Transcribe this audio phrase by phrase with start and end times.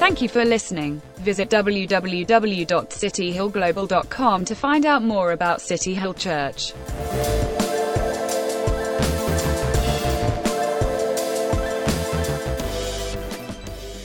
[0.00, 1.02] Thank you for listening.
[1.16, 6.72] Visit www.cityhillglobal.com to find out more about City Hill Church.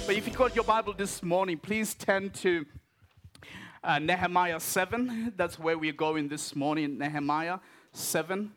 [0.06, 2.66] But if you got your Bible this morning, please turn to
[3.82, 5.32] uh, Nehemiah 7.
[5.38, 7.60] That's where we're going this morning, Nehemiah
[7.94, 8.52] 7.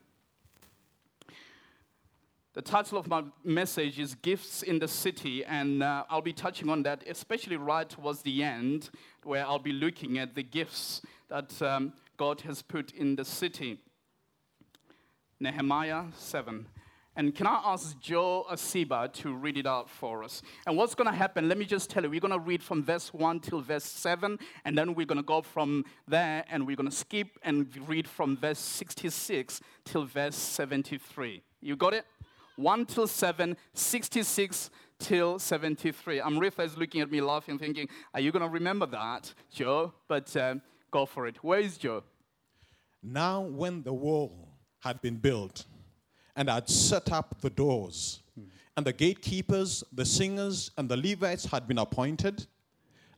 [2.58, 6.68] The title of my message is Gifts in the City, and uh, I'll be touching
[6.68, 8.90] on that, especially right towards the end,
[9.22, 13.78] where I'll be looking at the gifts that um, God has put in the city.
[15.38, 16.66] Nehemiah 7.
[17.14, 20.42] And can I ask Joe Asiba to read it out for us?
[20.66, 21.48] And what's going to happen?
[21.48, 24.36] Let me just tell you, we're going to read from verse 1 till verse 7,
[24.64, 28.08] and then we're going to go from there and we're going to skip and read
[28.08, 31.40] from verse 66 till verse 73.
[31.60, 32.04] You got it?
[32.58, 36.20] 1 till 7, 66 till 73.
[36.20, 39.92] Amritha is looking at me laughing, thinking, Are you going to remember that, Joe?
[40.08, 40.56] But uh,
[40.90, 41.36] go for it.
[41.42, 42.02] Where is Joe?
[43.02, 44.48] Now, when the wall
[44.80, 45.66] had been built
[46.34, 48.22] and had set up the doors,
[48.76, 52.46] and the gatekeepers, the singers, and the Levites had been appointed,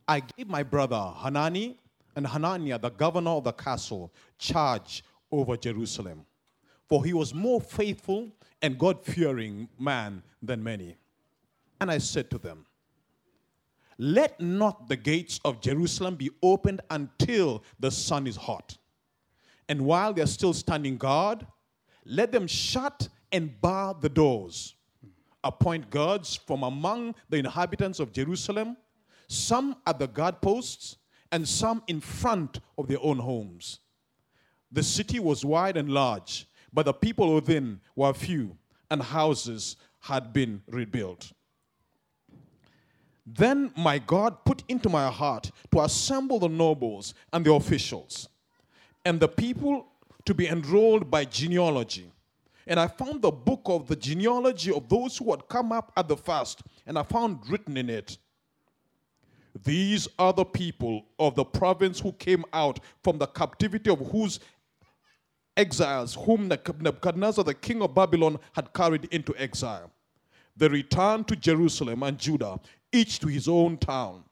[0.07, 1.77] I gave my brother Hanani
[2.15, 6.25] and Hananiah, the governor of the castle, charge over Jerusalem.
[6.87, 8.31] For he was more faithful
[8.61, 10.97] and God fearing man than many.
[11.79, 12.65] And I said to them,
[13.97, 18.77] Let not the gates of Jerusalem be opened until the sun is hot.
[19.67, 21.45] And while they're still standing guard,
[22.05, 24.75] let them shut and bar the doors.
[25.43, 28.77] Appoint guards from among the inhabitants of Jerusalem,
[29.27, 30.97] some at the guard posts,
[31.31, 33.79] and some in front of their own homes.
[34.71, 38.57] The city was wide and large, but the people within were few,
[38.89, 41.31] and houses had been rebuilt.
[43.25, 48.27] Then my God put into my heart to assemble the nobles and the officials
[49.05, 49.87] and the people
[50.25, 52.11] to be enrolled by genealogy.
[52.67, 56.07] And I found the book of the genealogy of those who had come up at
[56.07, 58.17] the first, and I found written in it
[59.63, 64.39] These are the people of the province who came out from the captivity of whose
[65.61, 69.89] exiles, whom Nebuchadnezzar, the king of Babylon, had carried into exile.
[70.57, 72.59] They returned to Jerusalem and Judah,
[72.91, 74.23] each to his own town.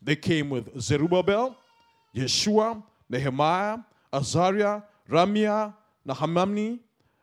[0.00, 1.56] They came with Zerubbabel,
[2.14, 3.78] Yeshua, Nehemiah,
[4.12, 5.74] Azariah, Raamiah,
[6.06, 6.78] Nahamani,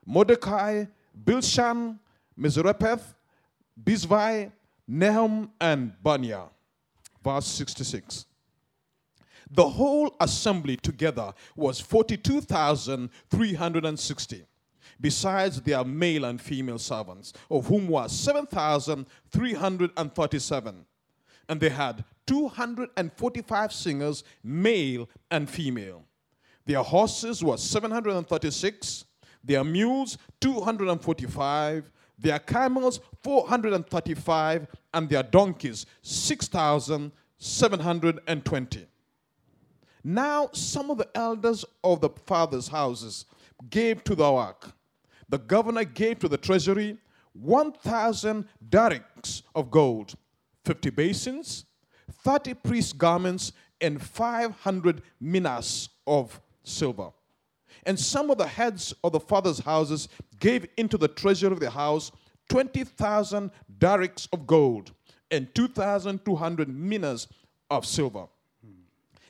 [0.06, 0.86] Mordecai,
[1.26, 1.98] Bilshan,
[2.38, 3.14] Mizrepeth,
[3.82, 4.52] Bizvai,
[4.88, 6.50] Nahum, and Bania.
[7.24, 8.26] Verse 66.
[9.52, 14.44] The whole assembly together was 42,360,
[15.00, 20.86] besides their male and female servants, of whom were 7,337.
[21.48, 26.04] And they had 245 singers, male and female.
[26.66, 29.06] Their horses were 736,
[29.44, 38.88] their mules 245, their camels 435, and their donkeys 6,720.
[40.08, 43.26] Now, some of the elders of the fathers' houses
[43.72, 44.72] gave to the work.
[45.30, 47.00] The governor gave to the treasury
[47.34, 50.14] 1,000 darics of gold,
[50.64, 51.66] 50 basins,
[52.12, 53.52] 30 priest garments,
[53.82, 57.10] and 500 minas of silver.
[57.88, 60.08] And some of the heads of the fathers' houses
[60.40, 62.12] gave into the treasury of the house
[62.50, 63.50] 20,000
[63.80, 64.92] darics of gold
[65.32, 67.28] and 2,200 minas
[67.72, 68.28] of silver.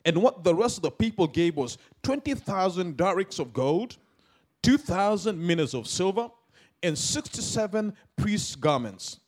[0.06, 3.96] And what the rest of the people gave was 20,000 darics of gold,
[4.62, 6.30] 2,000 minas of silver,
[6.80, 9.18] and 67 priests' garments.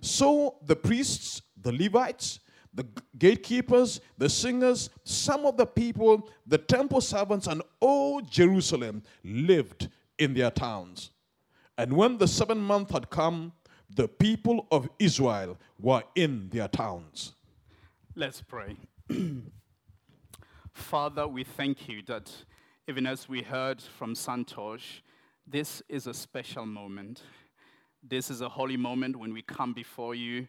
[0.00, 2.38] So the priests, the Levites,
[2.72, 2.86] the
[3.18, 9.88] gatekeepers, the singers, some of the people, the temple servants, and all Jerusalem lived
[10.18, 11.10] in their towns.
[11.76, 13.52] And when the seventh month had come,
[13.90, 17.32] the people of Israel were in their towns.
[18.14, 18.76] Let's pray.
[20.74, 22.32] Father, we thank you that
[22.88, 25.02] even as we heard from Santosh,
[25.46, 27.22] this is a special moment.
[28.02, 30.48] This is a holy moment when we come before you.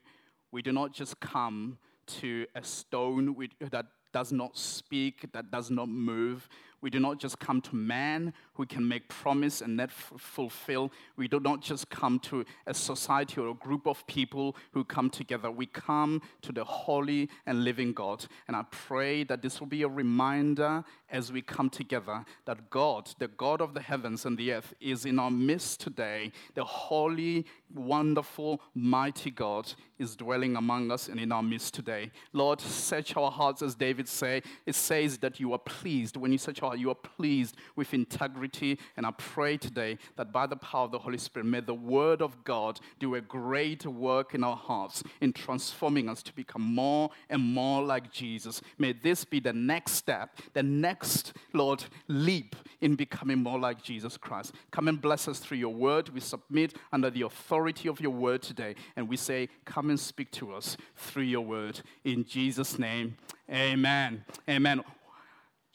[0.51, 1.77] We do not just come
[2.07, 3.36] to a stone
[3.69, 6.50] that does not speak, that does not move.
[6.81, 10.92] We do not just come to man who can make promise and not f- fulfill.
[11.18, 15.10] We do not just come to a society or a group of people who come
[15.10, 15.51] together.
[15.51, 18.25] We come to the holy and living God.
[18.48, 23.10] And I pray that this will be a reminder as we come together that God,
[23.19, 26.31] the God of the heavens and the earth, is in our midst today.
[26.56, 32.12] The holy, wonderful, mighty God is dwelling among us and in our midst today.
[32.33, 34.42] Lord, search our hearts, as David say.
[34.66, 36.18] It says that you are pleased.
[36.18, 38.79] When you search heart, you are pleased with integrity.
[38.97, 42.21] And I pray today that by the power of the Holy Spirit, may the word
[42.21, 47.09] of God do a great work in our hearts in transforming us to become more
[47.29, 48.62] and more like Jesus.
[48.77, 54.17] May this be the next step, the next, Lord, leap in becoming more like Jesus
[54.17, 54.53] Christ.
[54.71, 56.09] Come and bless us through your word.
[56.09, 58.75] We submit under the authority of your word today.
[58.95, 61.81] And we say, Come and speak to us through your word.
[62.03, 63.17] In Jesus' name,
[63.50, 64.25] amen.
[64.50, 64.83] Amen.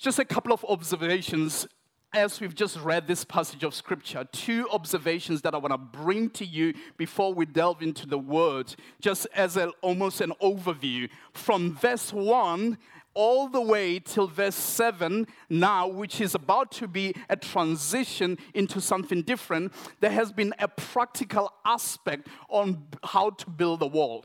[0.00, 1.68] Just a couple of observations
[2.14, 6.30] as we've just read this passage of scripture, two observations that I want to bring
[6.30, 11.10] to you before we delve into the word, just as a, almost an overview.
[11.34, 12.78] From verse 1
[13.12, 18.80] all the way till verse 7 now, which is about to be a transition into
[18.80, 19.70] something different,
[20.00, 24.24] there has been a practical aspect on how to build a wall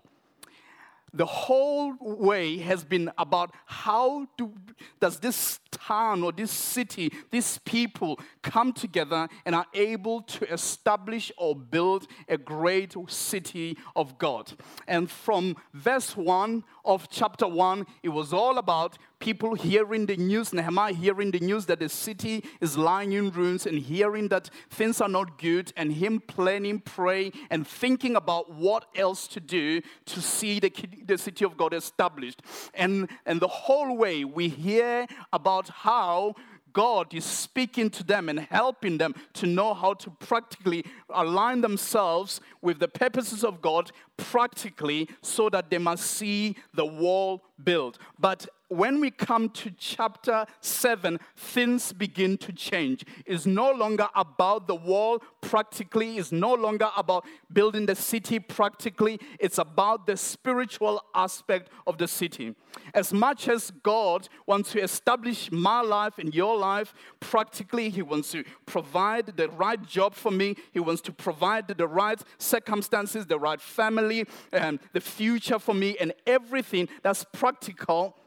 [1.15, 4.53] the whole way has been about how do,
[4.99, 11.31] does this town or this city, these people come together and are able to establish
[11.37, 14.51] or build a great city of God.
[14.87, 20.53] And from verse 1 of chapter 1, it was all about people hearing the news,
[20.53, 25.01] Nehemiah hearing the news that the city is lying in ruins and hearing that things
[25.01, 30.21] are not good, and him planning, praying, and thinking about what else to do to
[30.21, 30.71] see the,
[31.05, 32.41] the city of God established.
[32.73, 36.35] And, and the whole way we hear about how
[36.75, 42.41] God is speaking to them and helping them to know how to practically align themselves
[42.61, 47.97] with the purposes of God practically so that they must see the wall built.
[48.19, 53.05] But when we come to chapter 7, things begin to change.
[53.25, 59.19] It's no longer about the wall practically, it's no longer about building the city practically,
[59.39, 62.55] it's about the spiritual aspect of the city.
[62.93, 68.31] As much as God wants to establish my life and your life practically, He wants
[68.31, 73.39] to provide the right job for me, He wants to provide the right circumstances, the
[73.39, 78.17] right family, and the future for me, and everything that's practical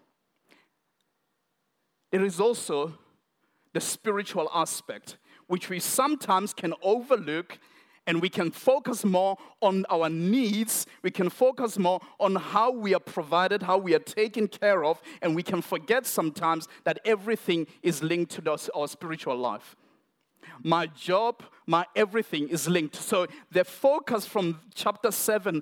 [2.10, 2.98] there is also
[3.72, 5.16] the spiritual aspect,
[5.46, 7.58] which we sometimes can overlook
[8.06, 10.86] and we can focus more on our needs.
[11.02, 15.02] We can focus more on how we are provided, how we are taken care of,
[15.20, 19.76] and we can forget sometimes that everything is linked to our spiritual life.
[20.62, 22.96] My job, my everything is linked.
[22.96, 25.60] So the focus from chapter 7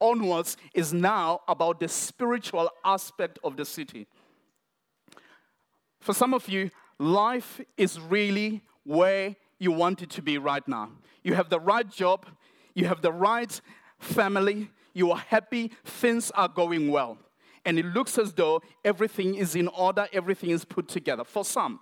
[0.00, 4.06] onwards is now about the spiritual aspect of the city.
[6.00, 10.90] For some of you, life is really where you want it to be right now.
[11.22, 12.26] You have the right job,
[12.74, 13.60] you have the right
[13.98, 17.18] family, you are happy, things are going well.
[17.64, 21.24] And it looks as though everything is in order, everything is put together.
[21.24, 21.80] For some,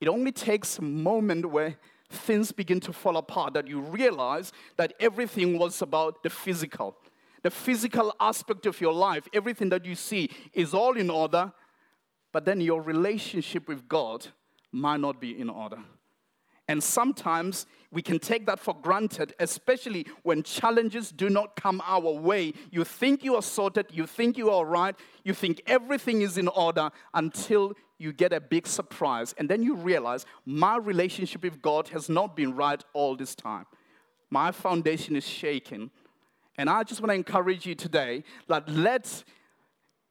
[0.00, 1.76] it only takes a moment where
[2.10, 6.96] things begin to fall apart that you realize that everything was about the physical.
[7.42, 11.52] The physical aspect of your life, everything that you see is all in order,
[12.32, 14.26] but then your relationship with God
[14.72, 15.78] might not be in order.
[16.70, 22.12] And sometimes we can take that for granted, especially when challenges do not come our
[22.12, 22.52] way.
[22.70, 24.94] You think you are sorted, you think you are right,
[25.24, 29.34] you think everything is in order until you get a big surprise.
[29.38, 33.64] And then you realize my relationship with God has not been right all this time.
[34.30, 35.90] My foundation is shaking.
[36.58, 39.24] And I just want to encourage you today that let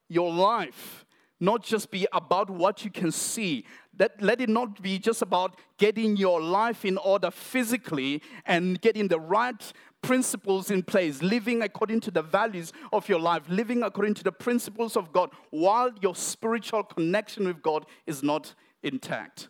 [0.10, 1.06] your life
[1.40, 3.66] not just be about what you can see.
[3.96, 9.08] That, let it not be just about getting your life in order physically and getting
[9.08, 14.14] the right principles in place, living according to the values of your life, living according
[14.16, 18.54] to the principles of God, while your spiritual connection with God is not
[18.84, 19.50] intact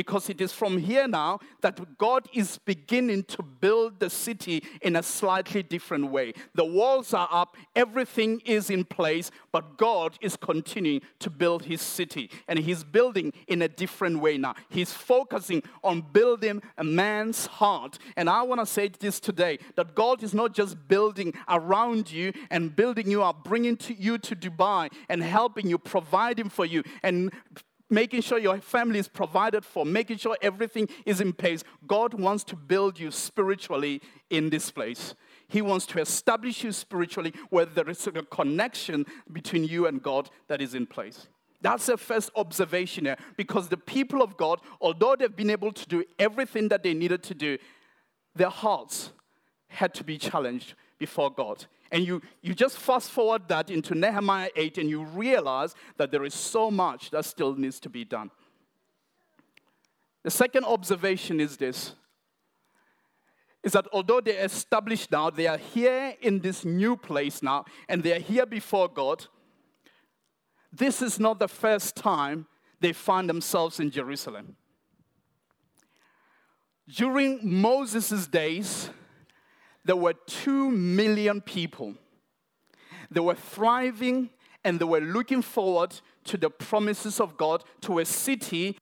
[0.00, 4.96] because it is from here now that God is beginning to build the city in
[4.96, 6.32] a slightly different way.
[6.54, 11.82] The walls are up, everything is in place, but God is continuing to build his
[11.82, 12.30] city.
[12.48, 14.54] And he's building in a different way now.
[14.70, 17.98] He's focusing on building a man's heart.
[18.16, 22.32] And I want to say this today that God is not just building around you
[22.48, 26.82] and building you up, bringing to you to Dubai and helping you, providing for you,
[27.02, 27.30] and
[27.90, 31.64] making sure your family is provided for, making sure everything is in place.
[31.86, 35.14] God wants to build you spiritually in this place.
[35.48, 40.30] He wants to establish you spiritually where there is a connection between you and God
[40.46, 41.28] that is in place.
[41.60, 45.86] That's the first observation here because the people of God, although they've been able to
[45.86, 47.58] do everything that they needed to do,
[48.34, 49.10] their hearts
[49.68, 51.66] had to be challenged before God.
[51.92, 56.24] And you, you just fast forward that into Nehemiah 8 and you realize that there
[56.24, 58.30] is so much that still needs to be done.
[60.22, 61.94] The second observation is this
[63.62, 68.02] is that although they're established now, they are here in this new place now, and
[68.02, 69.26] they are here before God,
[70.72, 72.46] this is not the first time
[72.80, 74.56] they find themselves in Jerusalem.
[76.88, 78.90] During Moses' days,
[79.84, 81.94] there were two million people.
[83.10, 84.30] They were thriving
[84.64, 88.76] and they were looking forward to the promises of God, to a city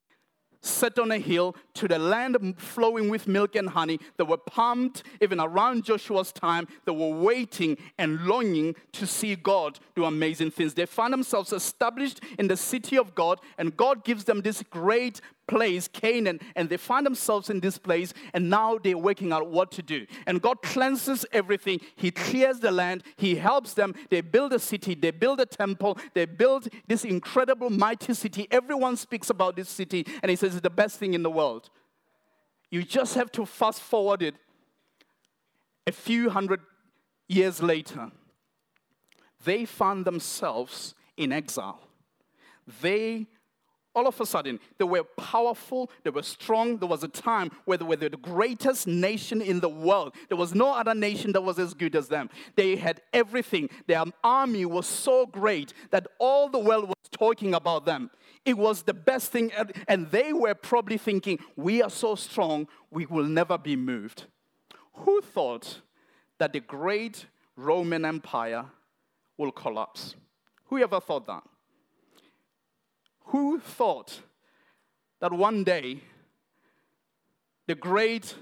[0.60, 3.98] set on a hill to the land flowing with milk and honey.
[4.16, 6.66] They were pumped even around Joshua's time.
[6.84, 10.74] They were waiting and longing to see God do amazing things.
[10.74, 15.20] They found themselves established in the city of God, and God gives them this great
[15.48, 19.72] place, Canaan, and they find themselves in this place, and now they're working out what
[19.72, 20.06] to do.
[20.26, 23.94] And God cleanses everything, He clears the land, He helps them.
[24.10, 28.46] They build a city, they build a temple, they build this incredible, mighty city.
[28.50, 31.70] Everyone speaks about this city, and He says it's the best thing in the world.
[32.70, 34.34] You just have to fast forward it
[35.86, 36.60] a few hundred
[37.26, 38.10] years later.
[39.44, 41.80] They found themselves in exile.
[42.82, 43.26] They
[43.98, 46.78] all of a sudden, they were powerful, they were strong.
[46.78, 50.14] There was a time where they were the greatest nation in the world.
[50.28, 52.30] There was no other nation that was as good as them.
[52.54, 53.68] They had everything.
[53.88, 58.10] Their army was so great that all the world was talking about them.
[58.44, 59.50] It was the best thing,
[59.88, 64.26] and they were probably thinking, We are so strong, we will never be moved.
[64.92, 65.80] Who thought
[66.38, 67.26] that the great
[67.56, 68.64] Roman Empire
[69.36, 70.14] will collapse?
[70.66, 71.42] Who ever thought that?
[73.28, 74.20] Who thought
[75.20, 76.00] that one day
[77.66, 78.34] the great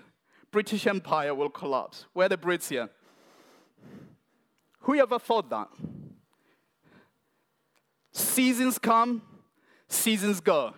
[0.52, 2.07] British Empire will collapse?
[2.12, 2.88] Where the Brits here?
[4.81, 5.69] Who ever thought that?
[8.12, 9.23] Seasons come,
[9.88, 10.75] seasons go.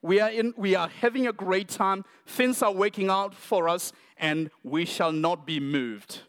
[0.00, 2.04] We are, in, we are having a great time.
[2.26, 6.20] Things are working out for us, and we shall not be moved.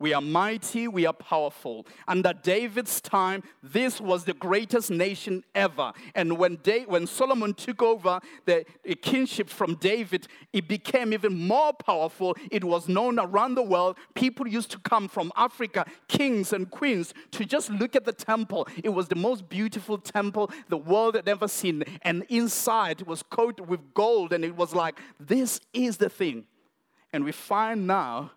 [0.00, 1.86] We are mighty, we are powerful.
[2.08, 5.92] Under David's time, this was the greatest nation ever.
[6.16, 8.64] And when, da- when Solomon took over the,
[9.02, 12.36] kingship from David, it became even more powerful.
[12.50, 13.96] It was known around the world.
[14.14, 18.66] People used to come from Africa, kings and queens, to just look at the temple.
[18.82, 21.84] It was the most beautiful temple the world had ever seen.
[22.02, 26.46] And inside was coated with gold, and it was like, this is the thing.
[27.12, 28.32] And we find now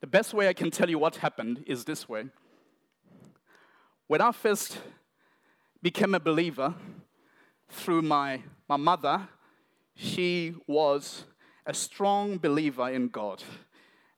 [0.00, 2.24] The best way I can tell you what happened is this way.
[4.08, 4.78] When I first
[5.80, 6.74] became a believer,
[7.68, 9.28] through my, my mother,
[9.94, 11.24] she was
[11.64, 13.42] a strong believer in God.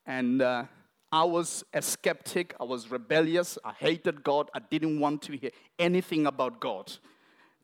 [0.06, 0.64] And uh,
[1.10, 5.50] I was a skeptic, I was rebellious, I hated God, I didn't want to hear
[5.78, 6.92] anything about God.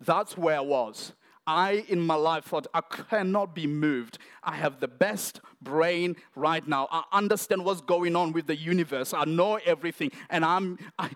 [0.01, 1.13] That's where I was.
[1.47, 4.19] I, in my life, thought I cannot be moved.
[4.43, 6.89] I have the best brain right now.
[6.91, 9.13] I understand what's going on with the universe.
[9.13, 10.11] I know everything.
[10.31, 11.11] And I'm, I,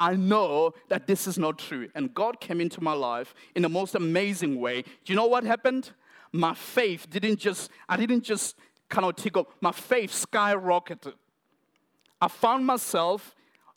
[0.00, 1.88] I know that this is not true.
[1.94, 4.82] And God came into my life in the most amazing way.
[4.82, 5.92] Do you know what happened?
[6.32, 8.56] My faith didn't just, I didn't just
[8.88, 11.14] kind of tickle, my faith skyrocketed.
[12.20, 13.34] I found myself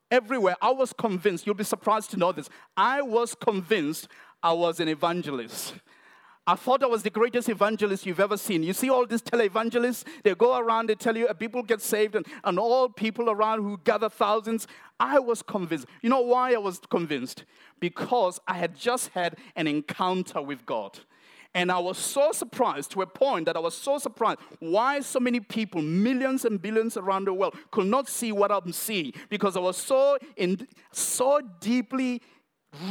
[0.10, 0.56] everywhere.
[0.62, 2.50] I was convinced, you'll be surprised to know this.
[2.76, 4.08] I was convinced
[4.42, 5.76] I was an evangelist.
[6.50, 8.64] I thought I was the greatest evangelist you've ever seen.
[8.64, 12.16] You see all these televangelists, they go around, they tell you uh, people get saved,
[12.16, 14.66] and, and all people around who gather thousands.
[14.98, 15.88] I was convinced.
[16.02, 17.44] You know why I was convinced?
[17.82, 20.98] Because I had just had an encounter with God.
[21.54, 25.20] And I was so surprised to a point that I was so surprised why so
[25.20, 29.58] many people, millions and billions around the world, could not see what I'm seeing because
[29.58, 32.22] I was so in, so deeply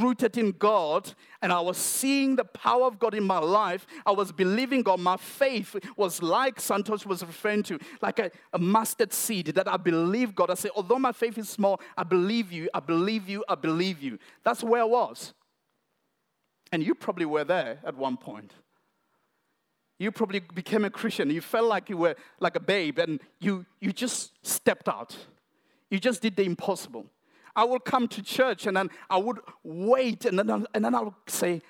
[0.01, 3.87] rooted in God and I was seeing the power of God in my life.
[4.05, 5.01] I was believing God.
[5.01, 9.77] My faith was like Santosh was referring to, like a, a mustard seed that I
[9.77, 10.51] believe God.
[10.51, 14.03] I say, although my faith is small, I believe you, I believe you, I believe
[14.03, 14.19] you.
[14.45, 15.35] That's where I was.
[16.73, 18.53] And you probably were there at one point.
[19.99, 21.31] You probably became a Christian.
[21.31, 25.17] You felt like you were like a babe and you, you just stepped out.
[25.91, 27.07] You just did the impossible.
[27.57, 31.01] I will come to church and then I would wait and then, and then I
[31.01, 31.63] would say,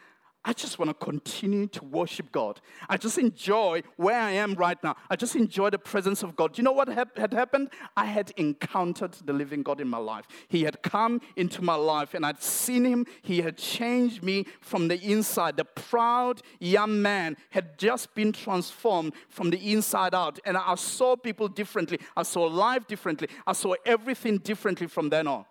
[0.48, 2.60] I just want to continue to worship God.
[2.88, 4.94] I just enjoy where I am right now.
[5.10, 6.54] I just enjoy the presence of God.
[6.54, 7.70] Do you know what had happened?
[7.96, 10.28] I had encountered the living God in my life.
[10.46, 13.06] He had come into my life and I'd seen him.
[13.22, 15.56] He had changed me from the inside.
[15.56, 20.38] The proud young man had just been transformed from the inside out.
[20.44, 21.98] And I saw people differently.
[22.16, 23.30] I saw life differently.
[23.48, 25.44] I saw everything differently from then on.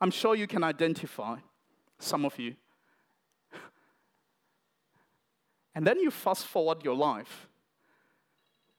[0.00, 1.36] I'm sure you can identify,
[1.98, 2.54] some of you.
[5.74, 7.48] And then you fast forward your life,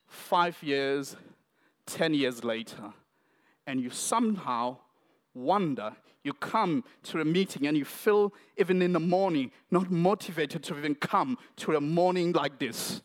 [0.08, 1.16] five years,
[1.86, 2.94] 10 years later,
[3.66, 4.78] and you somehow
[5.34, 5.94] wonder.
[6.24, 10.78] You come to a meeting and you feel, even in the morning, not motivated to
[10.78, 13.02] even come to a morning like this.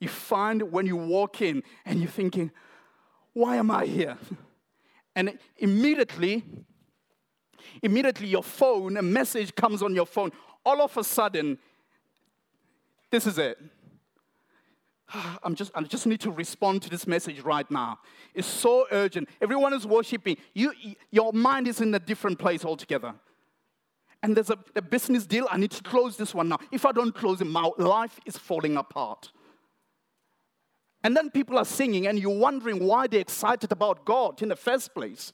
[0.00, 2.50] You find when you walk in and you're thinking,
[3.34, 4.16] why am I here?
[5.14, 6.44] And immediately
[7.82, 10.32] Immediately, your phone, a message comes on your phone.
[10.64, 11.58] All of a sudden,
[13.10, 13.58] this is it.
[15.42, 17.98] I'm just, I just need to respond to this message right now.
[18.34, 19.28] It's so urgent.
[19.40, 20.36] Everyone is worshiping.
[20.54, 20.72] You,
[21.10, 23.14] your mind is in a different place altogether.
[24.22, 25.46] And there's a, a business deal.
[25.50, 26.58] I need to close this one now.
[26.72, 29.30] If I don't close it, my life is falling apart.
[31.04, 34.56] And then people are singing, and you're wondering why they're excited about God in the
[34.56, 35.32] first place.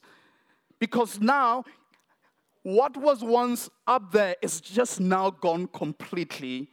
[0.79, 1.63] Because now
[2.65, 6.67] what was once up there is just now gone completely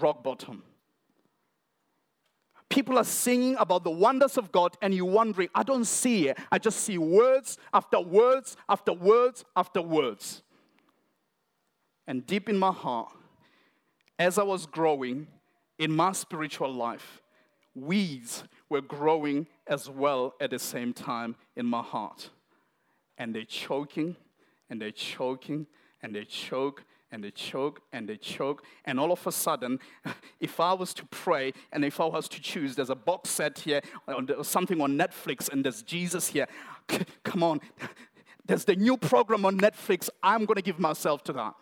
[0.00, 0.64] rock bottom.
[2.68, 6.38] People are singing about the wonders of God, and you're wondering, I don't see it.
[6.50, 10.42] I just see words after words after words after words.
[12.08, 13.12] And deep in my heart,
[14.18, 15.28] as I was growing
[15.78, 17.22] in my spiritual life,
[17.76, 22.30] weeds were growing as well at the same time in my heart.
[23.16, 24.16] And they're choking
[24.70, 25.66] and they're choking
[26.02, 28.64] and they choke and they choke and they choke.
[28.84, 29.80] And all of a sudden,
[30.40, 33.58] if I was to pray and if I was to choose, there's a box set
[33.58, 36.46] here, or something on Netflix, and there's Jesus here.
[37.24, 37.60] Come on.
[38.46, 40.08] There's the new program on Netflix.
[40.24, 41.54] I'm going to give myself to that.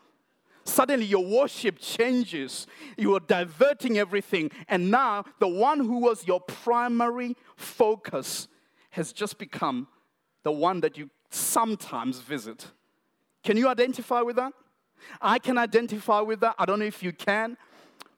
[0.65, 2.67] Suddenly, your worship changes.
[2.97, 4.51] You are diverting everything.
[4.69, 8.49] And now, the one who was your primary focus
[8.91, 9.89] has just become
[10.45, 12.69] the one that you sometimes visit
[13.43, 14.53] can you identify with that?
[15.21, 16.55] I can identify with that.
[16.59, 17.57] I don't know if you can,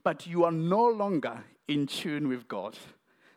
[0.03, 2.77] but you are no longer in tune with God.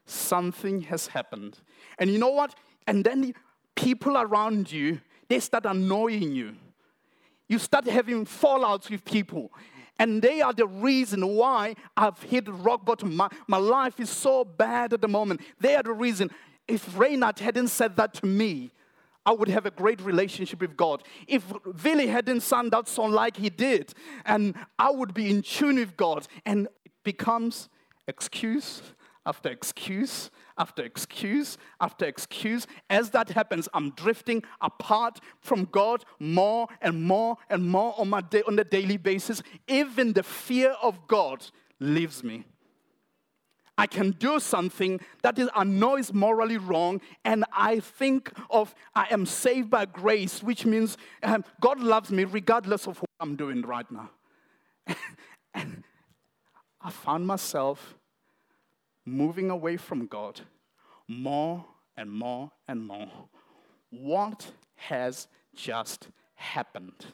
[0.06, 1.60] Something has happened.
[2.00, 2.56] And you know what?
[2.88, 3.36] And then the
[3.76, 6.56] people around you, they start annoying you.
[7.48, 9.52] You start having fallouts with people.
[10.00, 13.16] And they are the reason why I've hit rock bottom.
[13.16, 15.42] My, my life is so bad at the moment.
[15.60, 16.32] They are the reason.
[16.68, 18.72] If Reynard hadn't said that to me,
[19.26, 21.04] I would have a great relationship with God.
[21.28, 21.44] If
[21.82, 23.94] Billy hadn't sung that song like he did,
[24.26, 27.70] and I would be in tune with God, and it becomes
[28.08, 28.82] excuse
[29.26, 32.68] after excuse after excuse after excuse.
[32.90, 38.22] As that happens, I'm drifting apart from God more and more and more on my
[38.22, 39.42] day, on a daily basis.
[39.68, 41.46] Even the fear of God
[41.80, 42.46] leaves me.
[43.78, 48.76] I can do something that is, I know is morally wrong, and I think of
[48.94, 53.36] I am saved by grace, which means um, God loves me regardless of what I'm
[53.36, 54.12] doing right now.
[55.56, 55.84] and
[56.82, 57.96] I found myself
[59.06, 60.42] moving away from God
[61.08, 61.66] more
[61.98, 63.10] and more and more.
[63.90, 67.06] What has just happened?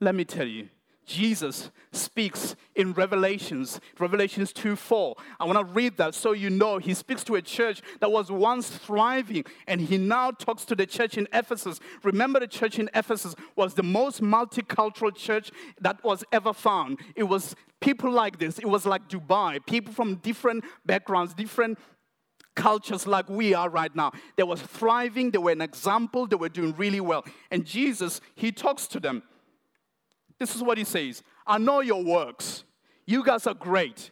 [0.00, 0.68] Let me tell you,
[1.06, 5.14] Jesus speaks in Revelations, Revelations 2 4.
[5.38, 6.78] I want to read that so you know.
[6.78, 10.84] He speaks to a church that was once thriving, and he now talks to the
[10.84, 11.78] church in Ephesus.
[12.02, 16.98] Remember, the church in Ephesus was the most multicultural church that was ever found.
[17.14, 21.78] It was people like this, it was like Dubai, people from different backgrounds, different
[22.56, 24.10] cultures like we are right now.
[24.36, 27.24] They were thriving, they were an example, they were doing really well.
[27.52, 29.22] And Jesus, he talks to them.
[30.38, 32.64] This is what he says I know your works.
[33.06, 34.10] You guys are great.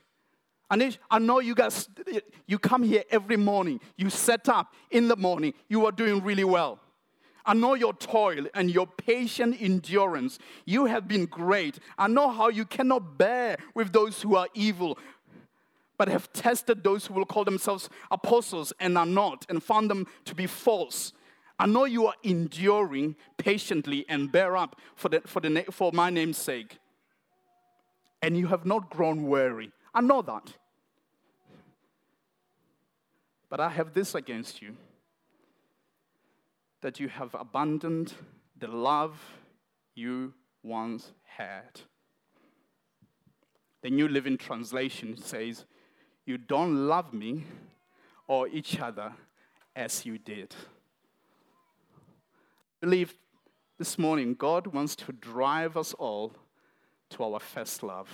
[0.71, 1.89] And I know you guys,
[2.47, 3.81] you come here every morning.
[3.97, 5.53] You set up in the morning.
[5.69, 6.81] You are doing really well.
[7.47, 10.39] I know your toil and your patient endurance.
[10.65, 11.79] You have been great.
[11.99, 14.99] I know how you cannot bear with those who are evil,
[15.99, 20.07] but have tested those who will call themselves apostles and are not, and found them
[20.25, 21.13] to be false.
[21.59, 26.11] I know you are enduring patiently and bear up for, the, for, the, for my
[26.11, 26.79] name's sake.
[28.23, 29.71] And you have not grown weary.
[29.95, 30.53] I know that.
[33.49, 34.77] But I have this against you
[36.81, 38.13] that you have abandoned
[38.59, 39.19] the love
[39.95, 41.81] you once had.
[43.83, 45.67] The New Living Translation says,
[46.27, 47.45] You don't love me
[48.27, 49.13] or each other
[49.77, 50.55] as you did.
[52.85, 53.15] Believe
[53.79, 56.35] this morning God wants to drive us all
[57.09, 58.11] to our first love.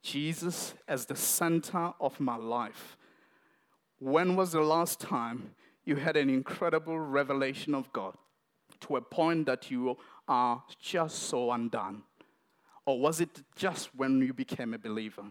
[0.00, 2.96] Jesus as the center of my life.
[3.98, 5.50] When was the last time
[5.84, 8.14] you had an incredible revelation of God
[8.80, 12.02] to a point that you are just so undone?
[12.86, 15.24] Or was it just when you became a believer?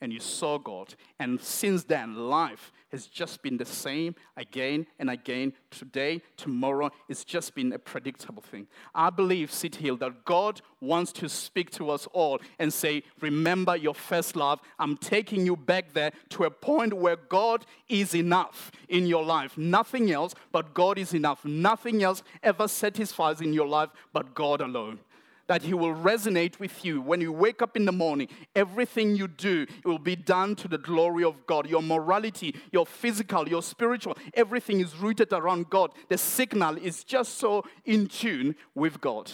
[0.00, 0.94] And you saw God.
[1.18, 5.52] And since then, life has just been the same again and again.
[5.70, 8.66] Today, tomorrow, it's just been a predictable thing.
[8.94, 13.76] I believe, City Hill, that God wants to speak to us all and say, Remember
[13.76, 14.60] your first love.
[14.78, 19.56] I'm taking you back there to a point where God is enough in your life.
[19.56, 21.44] Nothing else but God is enough.
[21.44, 24.98] Nothing else ever satisfies in your life but God alone
[25.46, 27.00] that He will resonate with you.
[27.00, 30.78] When you wake up in the morning, everything you do will be done to the
[30.78, 31.68] glory of God.
[31.68, 35.90] Your morality, your physical, your spiritual, everything is rooted around God.
[36.08, 39.30] The signal is just so in tune with God.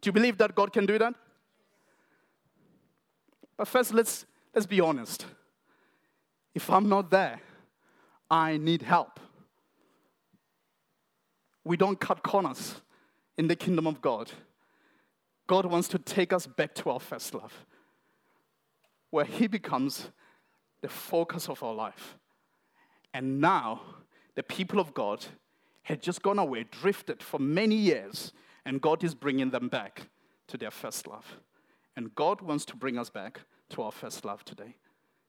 [0.00, 1.14] Do you believe that God can do that?
[3.56, 4.24] But first, let's,
[4.54, 5.26] let's be honest.
[6.54, 7.40] If I'm not there,
[8.30, 9.20] I need help.
[11.64, 12.76] We don't cut corners
[13.36, 14.30] in the kingdom of God.
[15.48, 17.66] God wants to take us back to our first love,
[19.10, 20.10] where He becomes
[20.80, 22.16] the focus of our life.
[23.12, 23.80] And now,
[24.36, 25.24] the people of God
[25.82, 28.32] had just gone away, drifted for many years,
[28.64, 30.08] and God is bringing them back
[30.48, 31.40] to their first love.
[31.96, 34.76] And God wants to bring us back to our first love today.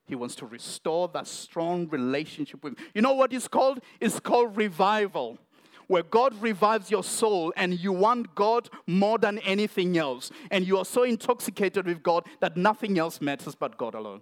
[0.05, 2.75] He wants to restore that strong relationship with.
[2.93, 3.79] You know what it's called?
[4.01, 5.39] It's called revival
[5.89, 10.29] where God revives your soul and you want God more than anything else.
[10.51, 14.21] And you are so intoxicated with God that nothing else matters but God alone.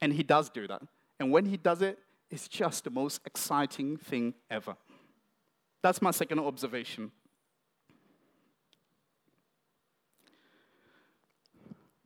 [0.00, 0.80] And He does do that.
[1.20, 1.98] And when He does it,
[2.30, 4.76] it's just the most exciting thing ever.
[5.82, 7.12] That's my second observation.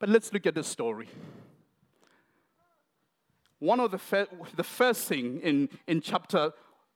[0.01, 1.09] But let's look at the story.
[3.61, 6.53] One of the, fir- the first thing in, in chapter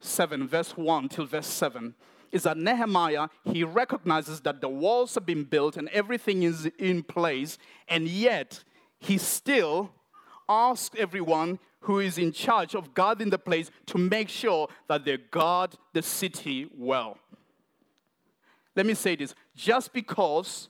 [0.06, 1.94] 7, verse 1 till verse 7,
[2.32, 7.02] is that Nehemiah, he recognizes that the walls have been built and everything is in
[7.02, 8.62] place, and yet
[8.98, 9.90] he still
[10.48, 15.16] asks everyone who is in charge of guarding the place to make sure that they
[15.16, 17.18] guard the city well.
[18.74, 20.68] Let me say this just because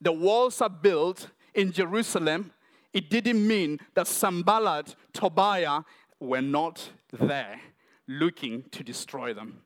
[0.00, 2.52] the walls are built in Jerusalem,
[2.92, 5.82] it didn't mean that Sanballat, Tobiah
[6.20, 7.60] were not there
[8.08, 9.60] looking to destroy them.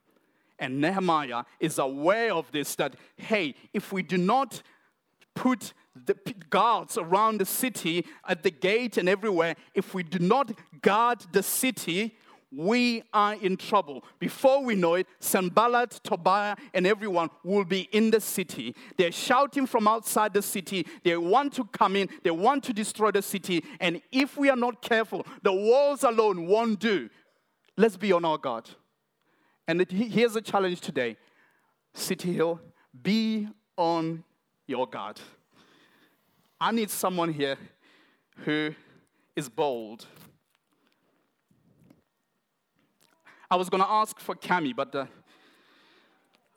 [0.59, 4.63] And Nehemiah is aware of this that, hey, if we do not
[5.35, 5.73] put
[6.07, 6.15] the
[6.51, 10.53] guards around the city at the gate and everywhere, if we do not
[10.83, 12.17] guard the city,
[12.55, 14.05] we are in trouble.
[14.19, 18.75] Before we know it, Sanballat, Tobiah, and everyone will be in the city.
[18.99, 20.87] They're shouting from outside the city.
[21.03, 23.65] They want to come in, they want to destroy the city.
[23.81, 27.09] And if we are not careful, the walls alone won't do.
[27.77, 28.69] Let's be on our guard.
[29.67, 31.17] And it, here's a challenge today
[31.95, 32.61] City Hill,
[33.03, 34.25] be on
[34.67, 35.21] your guard.
[36.61, 37.57] I need someone here
[38.45, 38.75] who
[39.35, 40.07] is bold.
[43.51, 45.07] I was going to ask for Cami, but uh,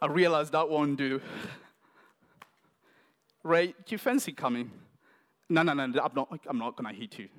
[0.01, 1.19] I realized that won't do.
[3.43, 4.71] Ray, do you fancy coming?
[5.49, 7.29] No, no, no, I'm not, I'm not going to hit you.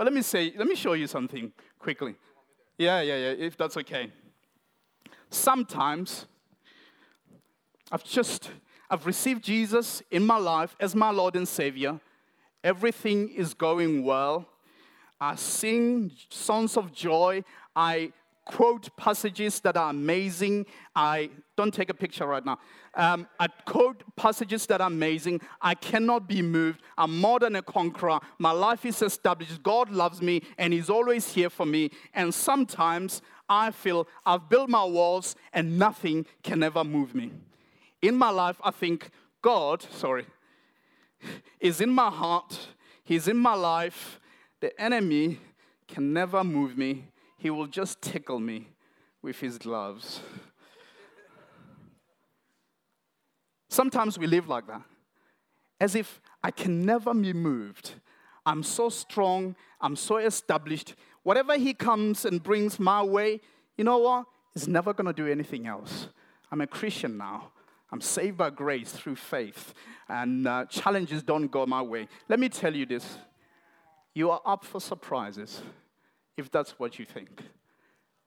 [0.00, 2.14] But let me say, let me show you something quickly.
[2.78, 4.10] Yeah, yeah, yeah, if that's okay.
[5.28, 6.24] Sometimes
[7.92, 8.50] I've just
[8.88, 12.00] I've received Jesus in my life as my Lord and Savior.
[12.64, 14.48] Everything is going well.
[15.20, 17.44] I sing songs of joy.
[17.76, 18.14] I
[18.50, 20.66] quote passages that are amazing.
[20.96, 22.58] I don't take a picture right now.
[22.94, 25.40] Um, I quote passages that are amazing.
[25.60, 26.82] I cannot be moved.
[26.98, 28.18] I'm more than a conqueror.
[28.38, 29.62] My life is established.
[29.62, 31.90] God loves me and He's always here for me.
[32.12, 37.30] And sometimes I feel I've built my walls and nothing can ever move me.
[38.02, 39.10] In my life, I think
[39.42, 40.26] God, sorry,
[41.60, 42.58] is in my heart,
[43.04, 44.18] He's in my life.
[44.60, 45.38] The enemy
[45.86, 47.04] can never move me
[47.40, 48.68] he will just tickle me
[49.22, 50.20] with his gloves.
[53.70, 54.82] Sometimes we live like that,
[55.80, 57.94] as if I can never be moved.
[58.44, 60.94] I'm so strong, I'm so established.
[61.22, 63.40] Whatever he comes and brings my way,
[63.78, 64.26] you know what?
[64.54, 66.08] It's never going to do anything else.
[66.52, 67.52] I'm a Christian now.
[67.90, 69.72] I'm saved by grace through faith,
[70.10, 72.06] and uh, challenges don't go my way.
[72.28, 73.16] Let me tell you this
[74.12, 75.62] you are up for surprises
[76.36, 77.42] if that's what you think.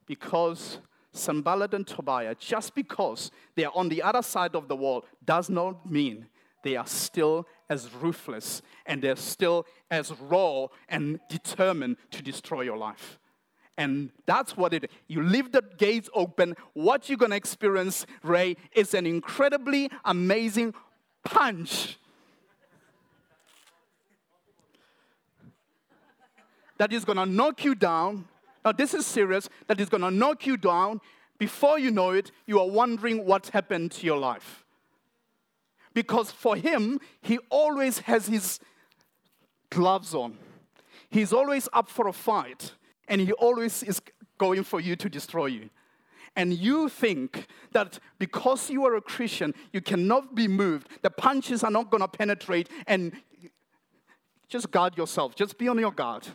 [0.05, 0.79] Because
[1.11, 5.49] Sanballat and Tobiah, just because they are on the other side of the wall, does
[5.49, 6.27] not mean
[6.63, 12.77] they are still as ruthless and they're still as raw and determined to destroy your
[12.77, 13.19] life.
[13.77, 14.89] And that's what it is.
[15.07, 16.55] You leave the gates open.
[16.73, 20.73] What you're going to experience, Ray, is an incredibly amazing
[21.25, 21.97] punch
[26.83, 28.25] that is going to knock you down.
[28.65, 30.99] Now, this is serious, that is going to knock you down.
[31.37, 34.65] Before you know it, you are wondering what happened to your life.
[35.93, 38.59] Because for him, he always has his
[39.69, 40.37] gloves on.
[41.09, 42.73] He's always up for a fight,
[43.07, 44.01] and he always is
[44.37, 45.69] going for you to destroy you.
[46.35, 51.63] And you think that because you are a Christian, you cannot be moved, the punches
[51.63, 53.13] are not going to penetrate, and
[54.49, 55.33] just guard yourself.
[55.33, 56.27] Just be on your guard.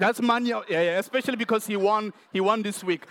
[0.00, 0.48] That's money.
[0.48, 3.04] Yeah, yeah, especially because he won, he won this week.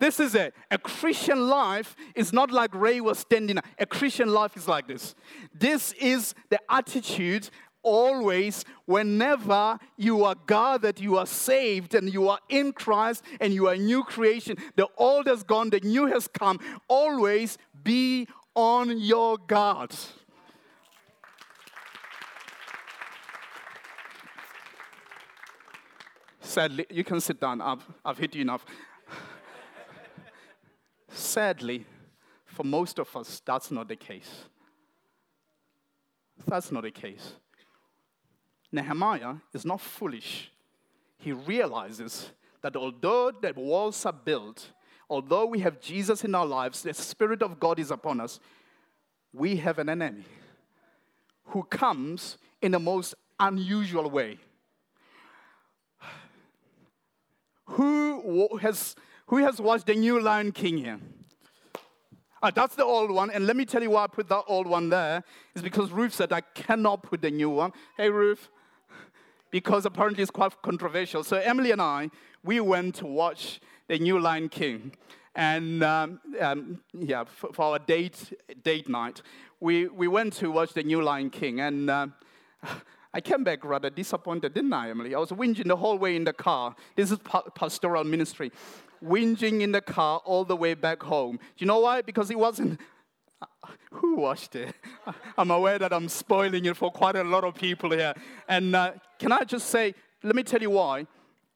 [0.00, 0.52] This is it.
[0.70, 3.58] A Christian life is not like Ray was standing.
[3.78, 5.14] A Christian life is like this.
[5.54, 7.48] This is the attitude
[7.84, 13.68] always, whenever you are gathered, you are saved, and you are in Christ, and you
[13.68, 14.56] are a new creation.
[14.74, 16.58] The old has gone, the new has come.
[16.88, 19.94] Always be on your guard.
[26.48, 27.60] Sadly, you can sit down.
[27.60, 28.64] I've, I've hit you enough.
[31.10, 31.84] Sadly,
[32.46, 34.44] for most of us, that's not the case.
[36.46, 37.34] That's not the case.
[38.72, 40.50] Nehemiah is not foolish.
[41.18, 42.30] He realizes
[42.62, 44.70] that although the walls are built,
[45.10, 48.40] although we have Jesus in our lives, the Spirit of God is upon us,
[49.34, 50.24] we have an enemy
[51.44, 54.38] who comes in the most unusual way.
[57.72, 61.00] Who has, who has watched the new Lion King here?
[62.42, 63.30] Uh, that's the old one.
[63.30, 65.22] And let me tell you why I put that old one there.
[65.54, 67.72] Is because Ruth said I cannot put the new one.
[67.96, 68.48] Hey, Ruth.
[69.50, 71.24] Because apparently it's quite controversial.
[71.24, 72.10] So Emily and I,
[72.42, 74.92] we went to watch the new Lion King.
[75.34, 79.22] And um, um, yeah, for, for, our date, date night,
[79.60, 81.60] we, we went to watch the new Lion King.
[81.60, 82.06] And uh,
[83.14, 85.14] I came back rather disappointed, didn't I, Emily?
[85.14, 86.74] I was whinging the whole way in the car.
[86.94, 87.18] This is
[87.54, 88.52] pastoral ministry.
[89.02, 91.36] Whinging in the car all the way back home.
[91.36, 92.02] Do you know why?
[92.02, 92.80] Because it wasn't.
[93.92, 94.74] Who watched it?
[95.38, 98.14] I'm aware that I'm spoiling it for quite a lot of people here.
[98.48, 101.06] And uh, can I just say, let me tell you why.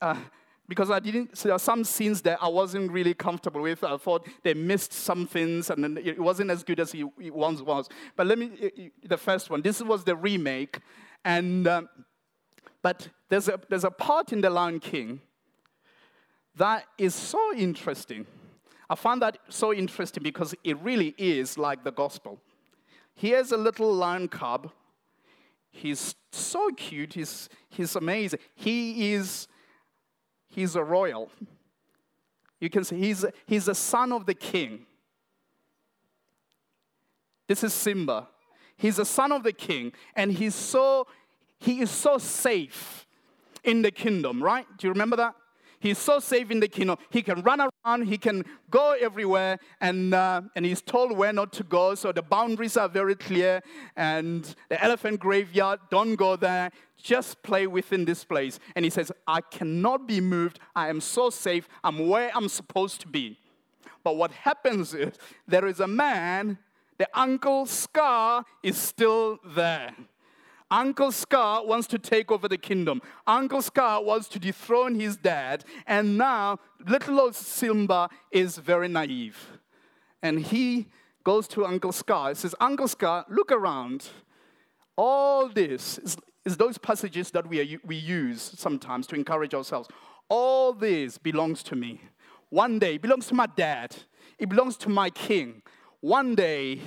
[0.00, 0.16] Uh,
[0.68, 3.84] because I didn't, so there are some scenes that I wasn't really comfortable with.
[3.84, 7.88] I thought they missed some things and it wasn't as good as it once was.
[8.16, 10.78] But let me, the first one, this was the remake.
[11.24, 11.88] And, um,
[12.82, 15.20] but there's a, there's a part in The Lion King
[16.56, 18.26] that is so interesting.
[18.90, 22.38] I found that so interesting because it really is like the gospel.
[23.14, 24.70] Here's a little lion cub.
[25.70, 27.14] He's so cute.
[27.14, 28.40] He's, he's amazing.
[28.54, 29.48] He is
[30.52, 31.30] he's a royal.
[32.60, 34.86] You can see he's, he's a son of the king.
[37.48, 38.28] This is Simba.
[38.82, 41.06] He's a son of the king, and he's so
[41.60, 43.06] he is so safe
[43.62, 44.66] in the kingdom, right?
[44.76, 45.36] Do you remember that?
[45.78, 46.96] He's so safe in the kingdom.
[47.10, 51.52] He can run around, he can go everywhere, and, uh, and he's told where not
[51.54, 51.94] to go.
[51.94, 53.62] So the boundaries are very clear.
[53.96, 56.70] And the elephant graveyard, don't go there.
[57.00, 58.58] Just play within this place.
[58.74, 60.58] And he says, I cannot be moved.
[60.74, 61.68] I am so safe.
[61.84, 63.38] I'm where I'm supposed to be.
[64.02, 65.14] But what happens is
[65.46, 66.58] there is a man
[67.02, 69.92] the uncle Scar is still there.
[70.70, 73.02] Uncle Scar wants to take over the kingdom.
[73.26, 75.64] Uncle Scar wants to dethrone his dad.
[75.88, 79.36] And now little old Simba is very naive.
[80.22, 80.86] And he
[81.24, 84.10] goes to Uncle Scar and says, Uncle Scar, look around.
[84.94, 89.88] All this is, is those passages that we, are, we use sometimes to encourage ourselves.
[90.28, 92.00] All this belongs to me.
[92.50, 93.96] One day, it belongs to my dad.
[94.38, 95.62] It belongs to my king.
[96.02, 96.80] One day,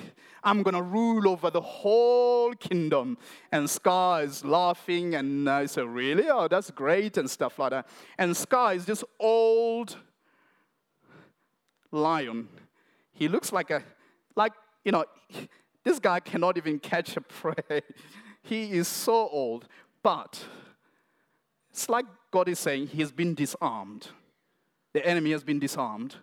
[0.43, 3.17] I'm going to rule over the whole kingdom.
[3.49, 6.30] And Scar is laughing, and uh, I say, Really?
[6.30, 7.88] Oh, that's great, and stuff like that.
[8.17, 9.95] And Scar is this old
[11.93, 12.49] lion.
[13.13, 13.84] He looks like a,
[14.36, 14.51] like,
[14.84, 15.06] you know,
[15.86, 17.82] this guy cannot even catch a prey.
[18.43, 19.65] he is so old.
[20.04, 20.45] But
[21.71, 24.10] it's like God is saying, He has been disarmed.
[24.91, 26.17] The enemy has been disarmed.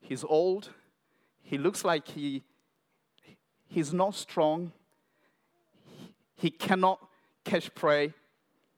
[0.00, 0.70] He's old.
[1.52, 2.42] He looks like he
[3.72, 4.72] He's not strong.
[6.34, 6.98] He cannot
[7.44, 8.14] catch prey.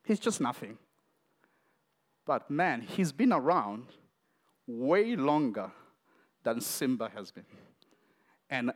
[0.04, 0.78] He's just nothing.
[2.24, 3.87] But man, he's been around
[4.68, 5.70] way longer
[6.44, 7.46] than Simba has been.
[8.48, 8.72] And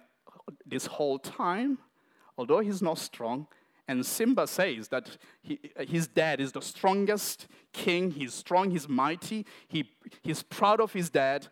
[0.64, 1.78] this whole time,
[2.36, 3.46] although he's not strong,
[3.86, 5.58] and Simba says that he,
[5.88, 9.88] his dad is the strongest king, he's strong, he's mighty, he,
[10.22, 11.48] he's proud of his dad.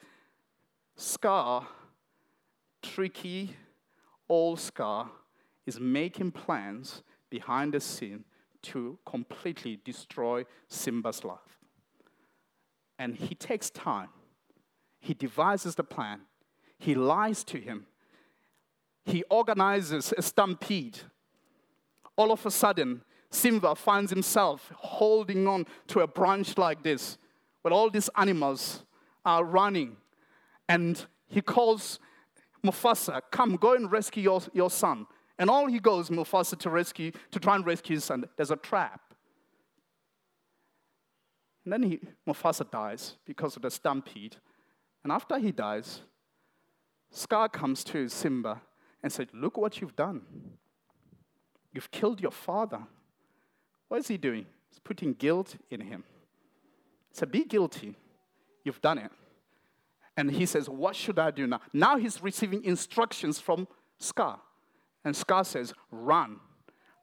[0.97, 1.69] Scar,
[2.97, 3.55] tricky,
[4.27, 5.11] old Scar
[5.67, 8.25] is making plans behind the scene
[8.63, 11.59] to completely destroy Simba's life.
[12.99, 14.09] And he takes time.
[14.99, 16.21] He devises the plan.
[16.79, 17.87] He lies to him.
[19.05, 21.01] He organizes a stampede.
[22.17, 27.19] All of a sudden, Simba finds himself holding on to a branch like this,
[27.61, 28.85] where all these animals
[29.23, 29.99] are running.
[30.67, 32.01] And he calls
[32.67, 35.07] Mufasa, come, go and rescue your, your son.
[35.39, 38.57] And all he goes, Mufasa, to rescue, to try and rescue his son, there's a
[38.57, 39.01] trap.
[41.65, 44.37] And then he, Mufasa dies because of the stampede.
[45.03, 46.01] And after he dies,
[47.11, 48.63] Scar comes to Simba
[49.03, 50.23] and said, Look what you've done.
[51.73, 52.81] You've killed your father.
[53.89, 54.47] What is he doing?
[54.71, 56.05] He's putting guilt in him.
[57.13, 57.95] So be guilty.
[58.65, 59.11] You've done it.
[60.17, 61.61] And he says, What should I do now?
[61.73, 64.41] Now he's receiving instructions from Scar.
[65.05, 66.41] And Scar says, Run,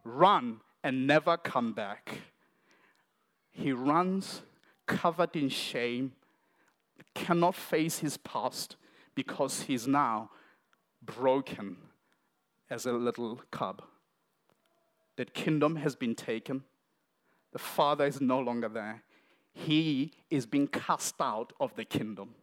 [0.04, 2.19] run, and never come back.
[3.52, 4.41] He runs
[4.86, 6.13] covered in shame,
[7.13, 8.76] cannot face his past
[9.15, 10.30] because he's now
[11.02, 11.78] broken
[12.69, 13.84] as a little cub.
[15.15, 16.63] That kingdom has been taken,
[17.52, 19.04] the father is no longer there.
[19.54, 22.34] He is being cast out of the kingdom.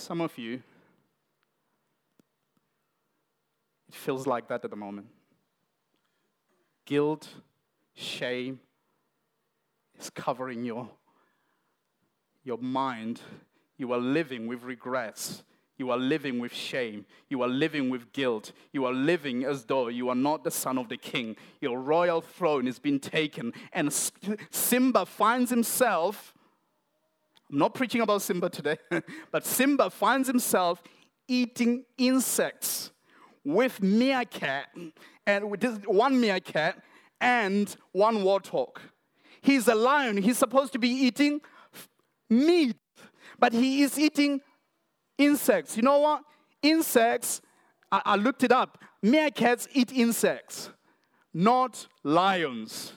[0.00, 0.62] Some of you,
[3.86, 5.08] it feels like that at the moment.
[6.86, 7.28] Guilt,
[7.94, 8.60] shame
[10.00, 10.88] is covering your,
[12.44, 13.20] your mind.
[13.76, 15.42] You are living with regrets.
[15.76, 17.04] You are living with shame.
[17.28, 18.52] You are living with guilt.
[18.72, 21.36] You are living as though you are not the son of the king.
[21.60, 23.52] Your royal throne has been taken.
[23.74, 23.92] And
[24.50, 26.32] Simba finds himself
[27.50, 28.76] I'm not preaching about Simba today,
[29.32, 30.82] but Simba finds himself
[31.26, 32.92] eating insects
[33.44, 34.66] with meerkat,
[35.26, 36.80] and with this one meerkat
[37.20, 38.76] and one warthog.
[39.40, 40.18] He's a lion.
[40.18, 41.40] He's supposed to be eating
[42.28, 42.76] meat,
[43.38, 44.40] but he is eating
[45.18, 45.76] insects.
[45.76, 46.22] You know what?
[46.62, 47.40] Insects,
[47.90, 48.78] I, I looked it up.
[49.04, 50.70] Meerkats eat insects,
[51.32, 52.92] not lions.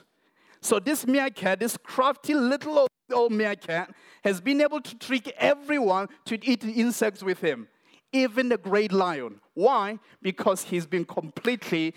[0.64, 6.42] So this meerkat, this crafty little old meerkat, has been able to trick everyone to
[6.42, 7.68] eat insects with him,
[8.14, 9.42] even the great lion.
[9.52, 9.98] Why?
[10.22, 11.92] Because he's been completely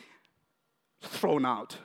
[1.01, 1.77] thrown out.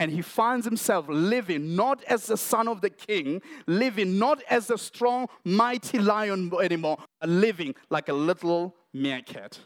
[0.00, 4.70] And he finds himself living not as the son of the king, living not as
[4.70, 9.60] a strong, mighty lion anymore, but living like a little meerkat.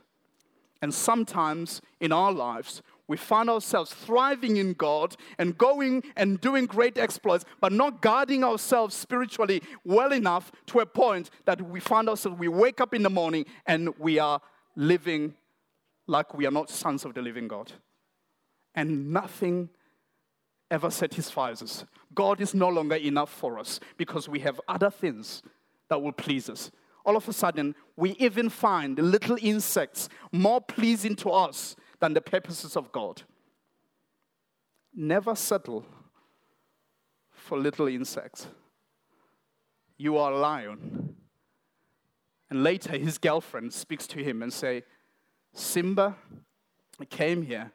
[0.83, 6.67] And sometimes in our lives, we find ourselves thriving in God and going and doing
[6.67, 12.09] great exploits, but not guarding ourselves spiritually well enough to a point that we find
[12.09, 14.41] ourselves, we wake up in the morning and we are
[14.75, 15.35] living
[16.07, 17.73] like we are not sons of the living God.
[18.75, 19.71] And nothing
[20.71, 21.85] ever satisfies us.
[22.15, 25.43] God is no longer enough for us because we have other things
[25.89, 26.71] that will please us.
[27.05, 32.21] All of a sudden, we even find little insects more pleasing to us than the
[32.21, 33.23] purposes of God.
[34.95, 35.85] Never settle
[37.31, 38.47] for little insects.
[39.99, 41.17] You are a lion.
[42.51, 44.85] And later, his girlfriend speaks to him and say,
[45.53, 46.17] Simba,
[47.01, 47.73] I came here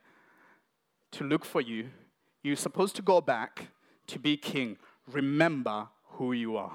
[1.12, 1.90] to look for you.
[2.44, 3.68] You're supposed to go back
[4.08, 4.78] to be king.
[5.12, 6.74] Remember who you are.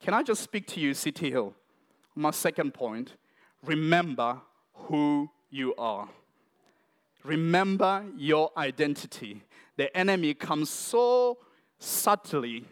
[0.00, 1.54] Can I just speak to you, City Hill?
[2.14, 3.14] My second point
[3.64, 4.40] remember
[4.74, 6.08] who you are.
[7.22, 9.42] Remember your identity.
[9.76, 11.38] The enemy comes so
[11.78, 12.64] subtly,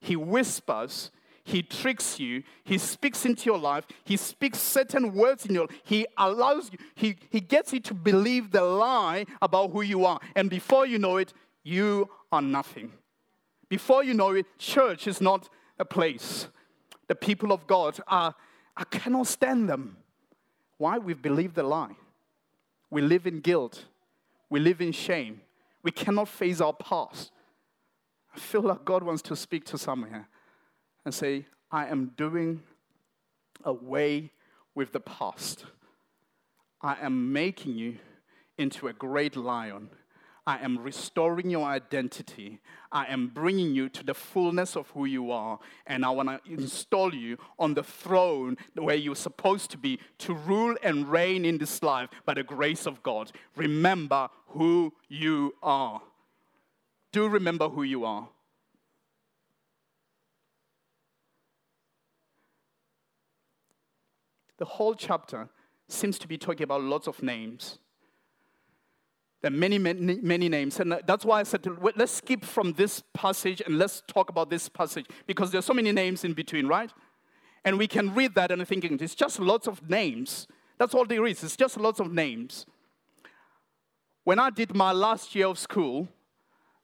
[0.00, 1.10] he whispers,
[1.44, 5.80] he tricks you, he speaks into your life, he speaks certain words in your life.
[5.84, 10.20] he allows you, he, he gets you to believe the lie about who you are.
[10.34, 11.32] And before you know it,
[11.62, 12.92] you are nothing.
[13.68, 16.48] Before you know it, church is not a place.
[17.08, 18.34] The people of God are,
[18.76, 19.96] I cannot stand them.
[20.78, 20.98] Why?
[20.98, 21.96] We've believed the lie.
[22.90, 23.84] We live in guilt.
[24.48, 25.40] We live in shame.
[25.82, 27.30] We cannot face our past.
[28.34, 30.28] I feel like God wants to speak to someone here
[31.04, 32.62] and say, I am doing
[33.64, 34.30] away
[34.74, 35.64] with the past.
[36.82, 37.98] I am making you
[38.58, 39.90] into a great lion
[40.46, 42.60] I am restoring your identity.
[42.92, 45.58] I am bringing you to the fullness of who you are.
[45.86, 50.34] And I want to install you on the throne where you're supposed to be to
[50.34, 53.32] rule and reign in this life by the grace of God.
[53.56, 56.00] Remember who you are.
[57.10, 58.28] Do remember who you are.
[64.58, 65.48] The whole chapter
[65.88, 67.78] seems to be talking about lots of names.
[69.46, 70.80] There are many, many, many names.
[70.80, 74.68] And that's why I said, let's skip from this passage and let's talk about this
[74.68, 76.90] passage because there's so many names in between, right?
[77.64, 80.48] And we can read that and thinking, it's just lots of names.
[80.78, 81.44] That's all there is.
[81.44, 82.66] It's just lots of names.
[84.24, 86.08] When I did my last year of school,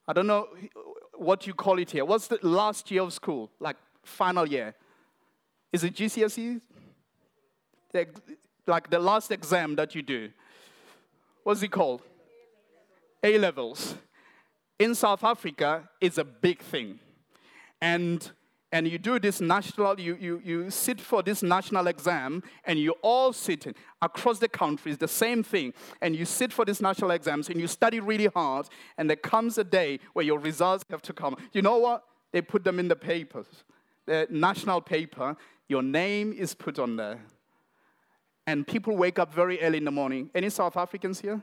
[0.06, 0.46] I don't know
[1.14, 2.04] what you call it here.
[2.04, 3.50] What's the last year of school?
[3.58, 4.76] Like final year?
[5.72, 6.60] Is it GCSE?
[8.68, 10.30] like the last exam that you do.
[11.42, 12.02] What's it called?
[13.22, 13.94] A levels
[14.78, 16.98] in South Africa is a big thing.
[17.80, 18.30] And,
[18.72, 22.94] and you do this national, you, you, you sit for this national exam, and you
[23.02, 25.72] all sit across the country, it's the same thing.
[26.00, 28.66] And you sit for these national exams, and you study really hard,
[28.98, 31.36] and there comes a day where your results have to come.
[31.52, 32.04] You know what?
[32.32, 33.46] They put them in the papers,
[34.06, 35.36] the national paper,
[35.68, 37.20] your name is put on there.
[38.46, 40.28] And people wake up very early in the morning.
[40.34, 41.40] Any South Africans here?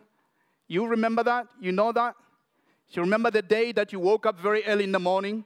[0.70, 1.47] You remember that?
[1.59, 2.15] You know that?
[2.91, 5.43] You remember the day that you woke up very early in the morning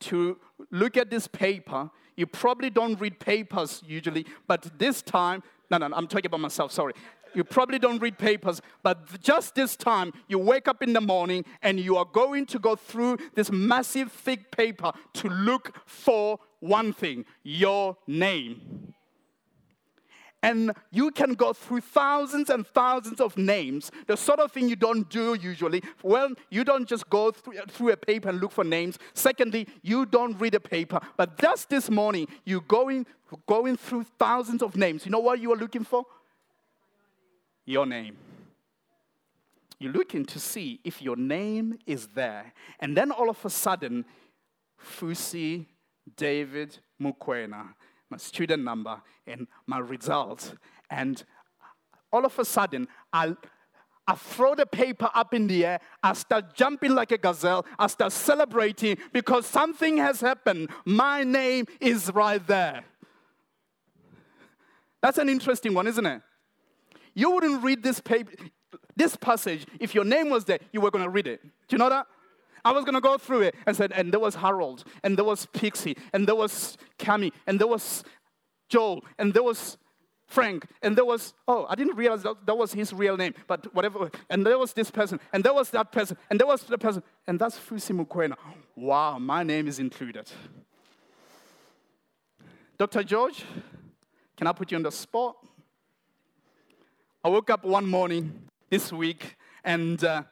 [0.00, 0.36] to
[0.70, 1.90] look at this paper?
[2.16, 6.72] You probably don't read papers usually, but this time, no, no, I'm talking about myself,
[6.72, 6.92] sorry.
[7.34, 11.44] You probably don't read papers, but just this time, you wake up in the morning
[11.62, 16.92] and you are going to go through this massive, thick paper to look for one
[16.92, 18.94] thing your name.
[20.42, 24.76] And you can go through thousands and thousands of names, the sort of thing you
[24.76, 25.82] don't do usually.
[26.02, 28.98] Well, you don't just go through, through a paper and look for names.
[29.14, 31.00] Secondly, you don't read a paper.
[31.16, 33.06] But just this morning, you're going,
[33.46, 35.04] going through thousands of names.
[35.04, 36.04] You know what you are looking for?
[37.64, 38.16] Your name.
[39.80, 42.52] You're looking to see if your name is there.
[42.78, 44.04] And then all of a sudden,
[44.80, 45.66] Fusi
[46.16, 47.74] David Mukwena
[48.10, 50.54] my student number, and my results.
[50.90, 51.22] And
[52.12, 53.36] all of a sudden, I,
[54.06, 55.80] I throw the paper up in the air.
[56.02, 57.66] I start jumping like a gazelle.
[57.78, 60.70] I start celebrating because something has happened.
[60.84, 62.84] My name is right there.
[65.02, 66.22] That's an interesting one, isn't it?
[67.14, 68.32] You wouldn't read this paper,
[68.96, 70.58] this passage if your name was there.
[70.72, 71.42] You were going to read it.
[71.42, 72.06] Do you know that?
[72.64, 75.24] I was going to go through it and said, and there was Harold, and there
[75.24, 78.04] was Pixie, and there was Cami, and there was
[78.68, 79.78] Joel, and there was
[80.26, 83.74] Frank, and there was, oh, I didn't realize that, that was his real name, but
[83.74, 84.10] whatever.
[84.28, 87.02] And there was this person, and there was that person, and there was the person,
[87.26, 88.36] and that's Fusi Mukwena.
[88.76, 90.30] Wow, my name is included.
[92.76, 93.02] Dr.
[93.02, 93.42] George,
[94.36, 95.36] can I put you on the spot?
[97.24, 98.32] I woke up one morning
[98.68, 100.24] this week, and uh,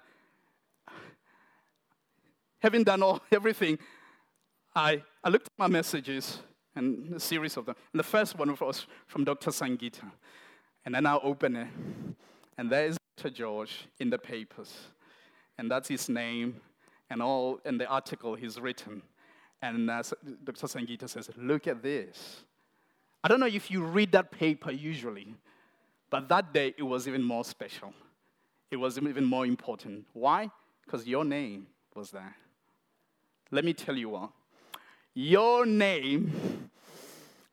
[2.67, 3.79] having done all everything,
[4.75, 6.41] I, I looked at my messages
[6.75, 7.77] and a series of them.
[7.93, 9.51] And the first one was from Dr.
[9.51, 10.11] Sangita.
[10.85, 11.69] And then I open it,
[12.59, 13.31] and there is Dr.
[13.31, 14.73] George in the papers.
[15.59, 16.61] And that's his name
[17.09, 19.03] and all in the article he's written.
[19.63, 20.03] And uh,
[20.45, 20.67] Dr.
[20.67, 22.43] Sangita says, Look at this.
[23.23, 25.35] I don't know if you read that paper usually,
[26.11, 27.93] but that day it was even more special.
[28.71, 30.05] It was even more important.
[30.13, 30.51] Why?
[30.85, 32.37] Because your name was there.
[33.51, 34.31] Let me tell you what.
[35.15, 36.71] Your name,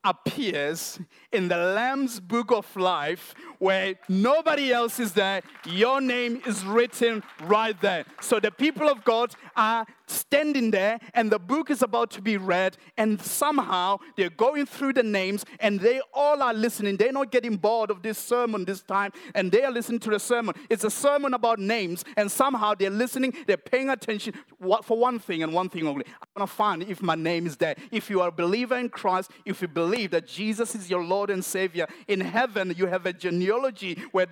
[0.04, 1.00] appears
[1.32, 3.34] in the Lamb's book of life
[3.64, 5.40] where nobody else is there.
[5.64, 8.04] Your name is written right there.
[8.20, 12.36] So the people of God are standing there and the book is about to be
[12.36, 17.30] read and somehow they're going through the names and they all are listening they're not
[17.30, 20.84] getting bored of this sermon this time and they are listening to the sermon it's
[20.84, 24.34] a sermon about names and somehow they're listening they're paying attention
[24.82, 27.56] for one thing and one thing only i want to find if my name is
[27.56, 31.02] there if you are a believer in christ if you believe that jesus is your
[31.02, 33.12] lord and savior in heaven you have a
[33.54, 34.26] genealogy where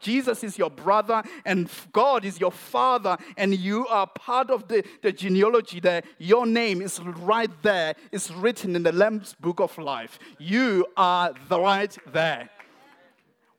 [0.00, 4.74] jesus is your brother and god is your father and you are part of the
[4.74, 7.94] the, the genealogy there, your name is right there.
[8.12, 10.18] It's written in the Lamb's book of life.
[10.38, 12.50] You are the right there.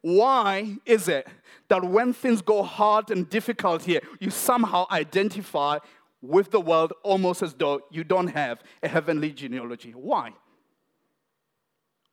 [0.02, 1.28] Why is it
[1.68, 5.80] that when things go hard and difficult here, you somehow identify
[6.22, 9.92] with the world almost as though you don't have a heavenly genealogy?
[9.92, 10.34] Why?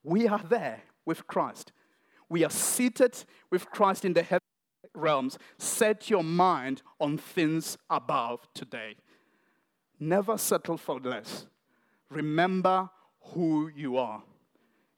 [0.02, 1.72] We are there with Christ.
[2.32, 4.40] We are seated with Christ in the heavenly
[4.94, 5.36] realms.
[5.58, 8.96] Set your mind on things above today.
[10.00, 11.46] Never settle for less.
[12.08, 12.88] Remember
[13.34, 14.22] who you are.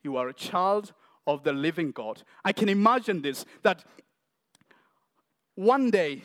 [0.04, 0.92] You are a child
[1.26, 2.22] of the living God.
[2.44, 3.84] I can imagine this that
[5.56, 6.22] one day,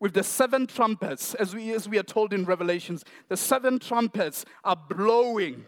[0.00, 4.44] with the seven trumpets, as we, as we are told in Revelations, the seven trumpets
[4.64, 5.66] are blowing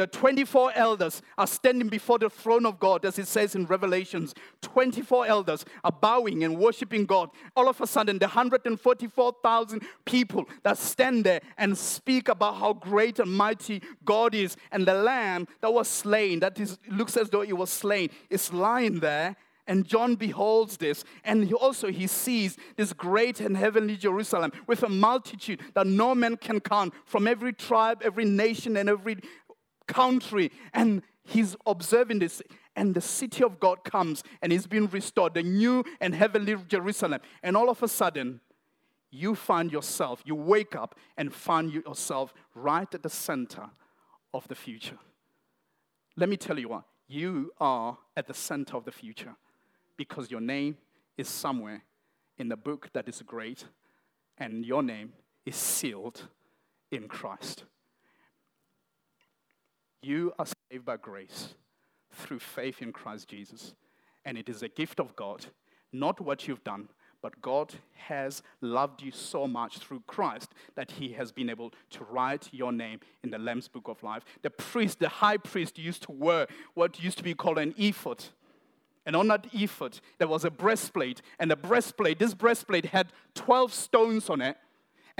[0.00, 4.34] the 24 elders are standing before the throne of God, as it says in Revelations.
[4.62, 7.28] 24 elders are bowing and worshiping God.
[7.54, 13.18] All of a sudden, the 144,000 people that stand there and speak about how great
[13.18, 17.42] and mighty God is, and the lamb that was slain, that is, looks as though
[17.42, 19.36] it was slain, is lying there
[19.66, 24.82] and John beholds this, and he also he sees this great and heavenly Jerusalem with
[24.82, 29.18] a multitude that no man can count from every tribe, every nation, and every
[29.92, 30.50] country.
[30.72, 32.42] And he's observing this.
[32.76, 37.20] And the city of God comes and is being restored, the new and heavenly Jerusalem.
[37.42, 38.40] And all of a sudden,
[39.10, 43.68] you find yourself, you wake up and find yourself right at the center
[44.32, 44.98] of the future.
[46.16, 49.34] Let me tell you what, you are at the center of the future
[49.96, 50.76] because your name
[51.16, 51.82] is somewhere
[52.38, 53.66] in the book that is great,
[54.38, 55.12] and your name
[55.44, 56.28] is sealed
[56.90, 57.64] in Christ.
[60.02, 61.54] You are saved by grace
[62.12, 63.74] through faith in Christ Jesus.
[64.24, 65.46] And it is a gift of God,
[65.92, 66.88] not what you've done,
[67.22, 67.74] but God
[68.06, 72.72] has loved you so much through Christ that he has been able to write your
[72.72, 74.24] name in the Lamb's book of life.
[74.40, 78.24] The priest, the high priest, used to wear what used to be called an ephod.
[79.04, 81.20] And on that ephod, there was a breastplate.
[81.38, 84.56] And the breastplate, this breastplate had 12 stones on it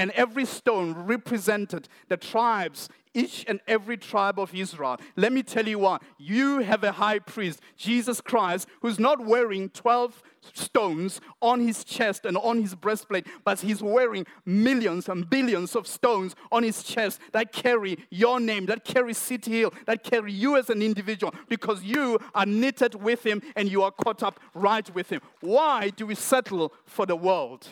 [0.01, 4.99] and every stone represented the tribes, each and every tribe of Israel.
[5.17, 9.69] Let me tell you what, you have a high priest, Jesus Christ, who's not wearing
[9.71, 15.77] 12 stones on his chest and on his breastplate, but he's wearing millions and billions
[15.77, 20.33] of stones on his chest that carry your name, that carry City Hill, that carry
[20.33, 24.41] you as an individual, because you are knitted with him and you are caught up
[24.55, 25.21] right with him.
[25.41, 27.67] Why do we settle for the world?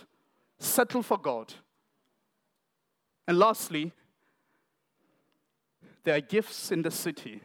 [0.59, 1.55] Settle for God.
[3.26, 3.93] And lastly,
[6.09, 7.38] there are gifts in the city.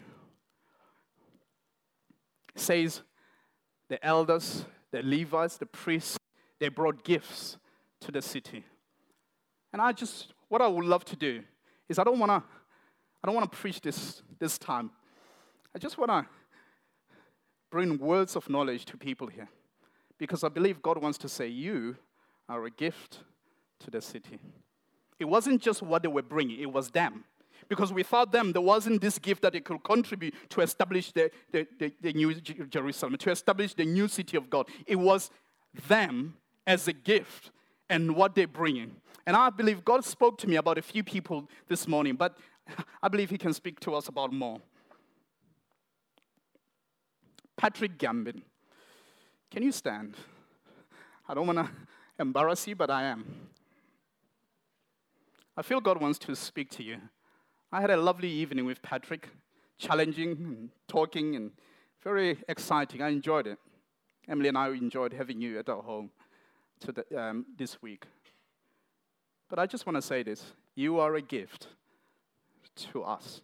[2.55, 3.01] It says
[3.89, 6.17] the elders, the Levites, the priests,
[6.61, 7.57] they brought gifts
[7.99, 8.63] to the city.
[9.73, 11.43] And I just, what I would love to do
[11.89, 12.41] is I don't want to,
[13.21, 14.91] I don't want to preach this this time.
[15.75, 16.25] I just want to
[17.69, 19.49] bring words of knowledge to people here,
[20.17, 21.97] because I believe God wants to say you
[22.47, 23.19] are a gift
[23.81, 24.39] to the city.
[25.19, 27.25] It wasn't just what they were bringing, it was them.
[27.73, 31.65] Because without them, there wasn't this gift that they could contribute to establish the, the,
[31.79, 34.67] the, the new Jerusalem, to establish the new city of God.
[34.85, 35.31] It was
[35.87, 36.35] them
[36.67, 37.49] as a gift
[37.89, 38.95] and what they're bringing.
[39.25, 42.37] And I believe God spoke to me about a few people this morning, but
[43.01, 44.59] I believe He can speak to us about more.
[47.57, 48.43] Patrick Gambin.
[49.49, 50.13] Can you stand?
[51.27, 51.69] I don't want to
[52.19, 53.25] embarrass you, but I am.
[55.57, 56.97] I feel God wants to speak to you.
[57.73, 59.29] I had a lovely evening with Patrick,
[59.79, 61.49] challenging and talking and
[62.03, 63.01] very exciting.
[63.01, 63.57] I enjoyed it.
[64.27, 66.11] Emily and I enjoyed having you at our home
[66.81, 68.05] the, um, this week.
[69.49, 71.69] But I just want to say this you are a gift
[72.93, 73.41] to us.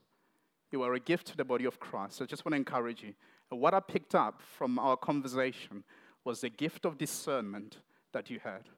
[0.71, 2.21] You are a gift to the body of Christ.
[2.21, 3.15] I just want to encourage you.
[3.49, 5.83] What I picked up from our conversation
[6.23, 7.79] was the gift of discernment
[8.13, 8.69] that you had.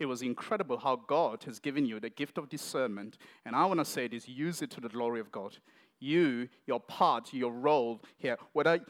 [0.00, 3.18] It was incredible how God has given you the gift of discernment.
[3.44, 5.58] And I want to say this use it to the glory of God.
[6.00, 8.80] You, your part, your role here, whether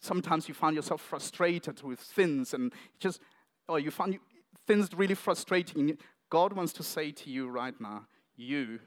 [0.00, 3.20] sometimes you find yourself frustrated with things and just,
[3.68, 4.18] or you find
[4.66, 5.98] things really frustrating.
[6.30, 8.80] God wants to say to you right now, you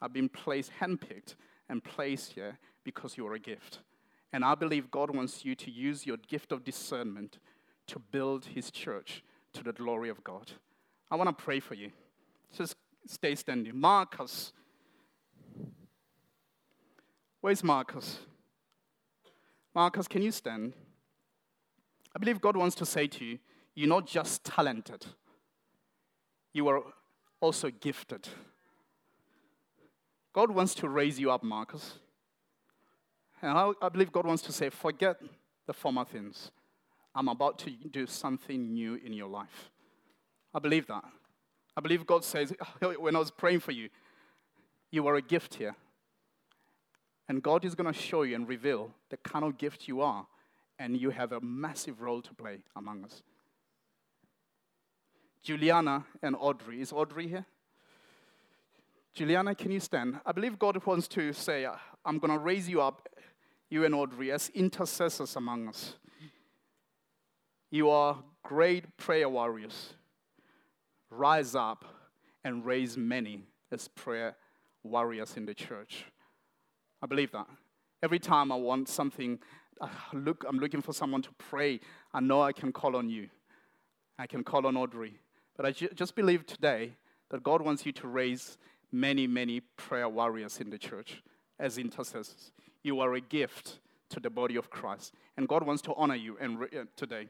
[0.00, 1.34] have been placed, handpicked,
[1.68, 3.80] and placed here because you are a gift.
[4.32, 7.40] And I believe God wants you to use your gift of discernment
[7.88, 10.50] to build his church to the glory of God.
[11.10, 11.90] I want to pray for you.
[12.56, 12.76] Just
[13.06, 13.78] stay standing.
[13.78, 14.52] Marcus.
[17.40, 18.18] Where's Marcus?
[19.74, 20.74] Marcus, can you stand?
[22.14, 23.38] I believe God wants to say to you,
[23.74, 25.06] you're not just talented,
[26.52, 26.82] you are
[27.40, 28.28] also gifted.
[30.34, 31.98] God wants to raise you up, Marcus.
[33.42, 35.16] And I, I believe God wants to say, forget
[35.66, 36.50] the former things.
[37.14, 39.70] I'm about to do something new in your life.
[40.54, 41.04] I believe that.
[41.76, 42.52] I believe God says,
[42.98, 43.88] when I was praying for you,
[44.90, 45.74] you are a gift here.
[47.28, 50.26] And God is going to show you and reveal the kind of gift you are,
[50.78, 53.22] and you have a massive role to play among us.
[55.42, 56.80] Juliana and Audrey.
[56.80, 57.46] Is Audrey here?
[59.14, 60.20] Juliana, can you stand?
[60.24, 61.66] I believe God wants to say,
[62.04, 63.08] I'm going to raise you up,
[63.68, 65.94] you and Audrey, as intercessors among us.
[67.72, 69.94] You are great prayer warriors.
[71.08, 71.86] Rise up
[72.44, 74.36] and raise many as prayer
[74.82, 76.04] warriors in the church.
[77.00, 77.46] I believe that.
[78.02, 79.38] Every time I want something,
[79.80, 81.80] uh, look, I'm looking for someone to pray,
[82.12, 83.30] I know I can call on you.
[84.18, 85.18] I can call on Audrey.
[85.56, 86.92] But I ju- just believe today
[87.30, 88.58] that God wants you to raise
[88.92, 91.22] many, many prayer warriors in the church
[91.58, 92.52] as intercessors.
[92.82, 93.78] You are a gift
[94.10, 95.14] to the body of Christ.
[95.38, 97.28] And God wants to honor you and re- uh, today.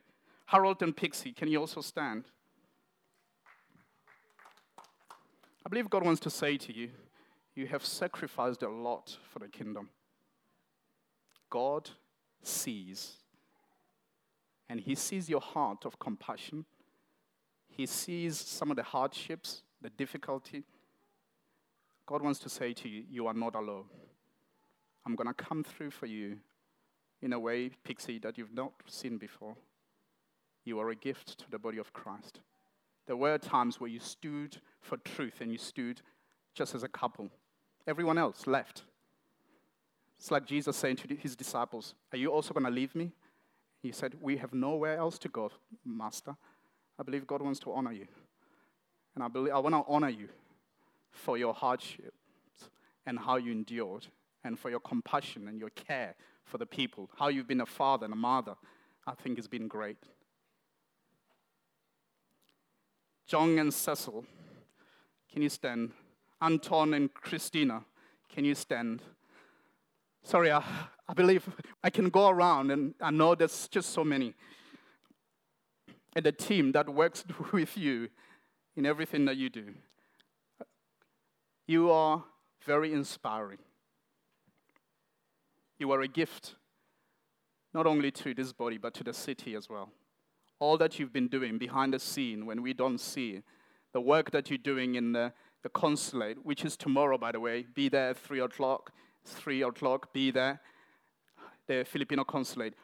[0.52, 2.26] Harold and Pixie, can you also stand?
[5.64, 6.90] I believe God wants to say to you,
[7.54, 9.88] you have sacrificed a lot for the kingdom.
[11.48, 11.88] God
[12.42, 13.14] sees.
[14.68, 16.66] And He sees your heart of compassion.
[17.70, 20.64] He sees some of the hardships, the difficulty.
[22.04, 23.86] God wants to say to you, You are not alone.
[25.06, 26.40] I'm going to come through for you
[27.22, 29.56] in a way, Pixie, that you've not seen before.
[30.64, 32.40] You are a gift to the body of Christ.
[33.06, 36.00] There were times where you stood for truth and you stood
[36.54, 37.30] just as a couple.
[37.86, 38.84] Everyone else left.
[40.18, 43.10] It's like Jesus saying to his disciples, Are you also going to leave me?
[43.82, 45.50] He said, We have nowhere else to go,
[45.84, 46.36] Master.
[46.98, 48.06] I believe God wants to honor you.
[49.14, 50.28] And I, believe, I want to honor you
[51.10, 52.12] for your hardships
[53.04, 54.06] and how you endured,
[54.44, 57.10] and for your compassion and your care for the people.
[57.18, 58.54] How you've been a father and a mother,
[59.06, 59.98] I think has been great.
[63.26, 64.24] John and Cecil,
[65.32, 65.92] can you stand?
[66.40, 67.84] Anton and Christina,
[68.32, 69.00] can you stand?
[70.22, 70.62] Sorry, I,
[71.08, 71.48] I believe
[71.82, 74.34] I can go around and I know there's just so many.
[76.14, 78.08] And the team that works with you
[78.76, 79.74] in everything that you do.
[81.66, 82.24] You are
[82.64, 83.58] very inspiring.
[85.78, 86.54] You are a gift,
[87.74, 89.90] not only to this body, but to the city as well.
[90.62, 93.42] All that you've been doing behind the scene when we don't see,
[93.92, 95.32] the work that you're doing in the
[95.62, 97.66] the consulate, which is tomorrow, by the way.
[97.74, 98.92] Be there at 3 o'clock.
[99.24, 100.60] 3 o'clock, be there.
[101.68, 102.74] The Filipino consulate.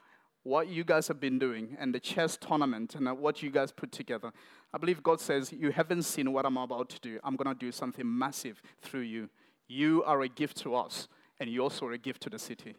[0.44, 3.92] What you guys have been doing and the chess tournament and what you guys put
[3.92, 4.32] together.
[4.72, 7.18] I believe God says, You haven't seen what I'm about to do.
[7.24, 9.28] I'm going to do something massive through you.
[9.66, 11.08] You are a gift to us,
[11.40, 12.76] and you also are a gift to the city.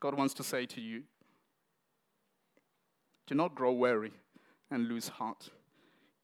[0.00, 1.02] God wants to say to you,
[3.26, 4.12] Do not grow weary
[4.70, 5.50] and lose heart.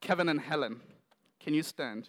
[0.00, 0.80] Kevin and Helen,
[1.38, 2.08] can you stand?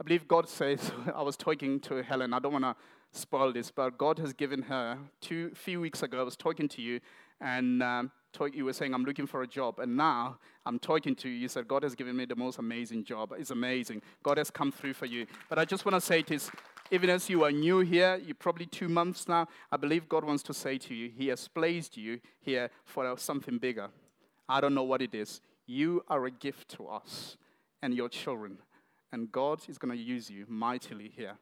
[0.00, 2.76] I believe God says, I was talking to Helen, I don't want to
[3.12, 6.82] spoil this, but God has given her, two few weeks ago, I was talking to
[6.82, 7.00] you,
[7.40, 9.78] and um, talk, you were saying, I'm looking for a job.
[9.78, 13.04] And now I'm talking to you, you said, God has given me the most amazing
[13.04, 13.32] job.
[13.38, 14.02] It's amazing.
[14.22, 15.26] God has come through for you.
[15.48, 16.50] But I just want to say this,
[16.90, 20.42] even as you are new here, you're probably two months now, I believe God wants
[20.44, 23.88] to say to you, He has placed you here for something bigger.
[24.48, 25.40] I don't know what it is.
[25.66, 27.36] You are a gift to us
[27.82, 28.58] and your children
[29.14, 31.38] and God is going to use you mightily here.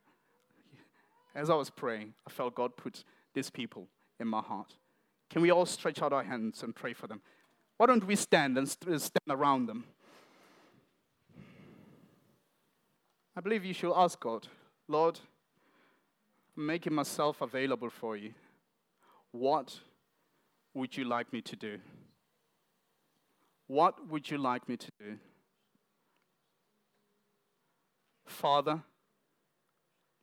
[1.35, 3.89] As I was praying, I felt God put these people
[4.21, 4.77] in my heart.
[5.31, 7.23] Can we all stretch out our hands and pray for them?
[7.79, 9.85] Why don't we stand and st- stand around them?
[13.35, 14.47] I believe you should ask God,
[14.87, 15.19] Lord,
[16.57, 18.33] making myself available for you.
[19.31, 19.79] What
[20.75, 21.79] would you like me to do?
[23.67, 25.19] What would you like me to do?
[28.27, 28.83] Father,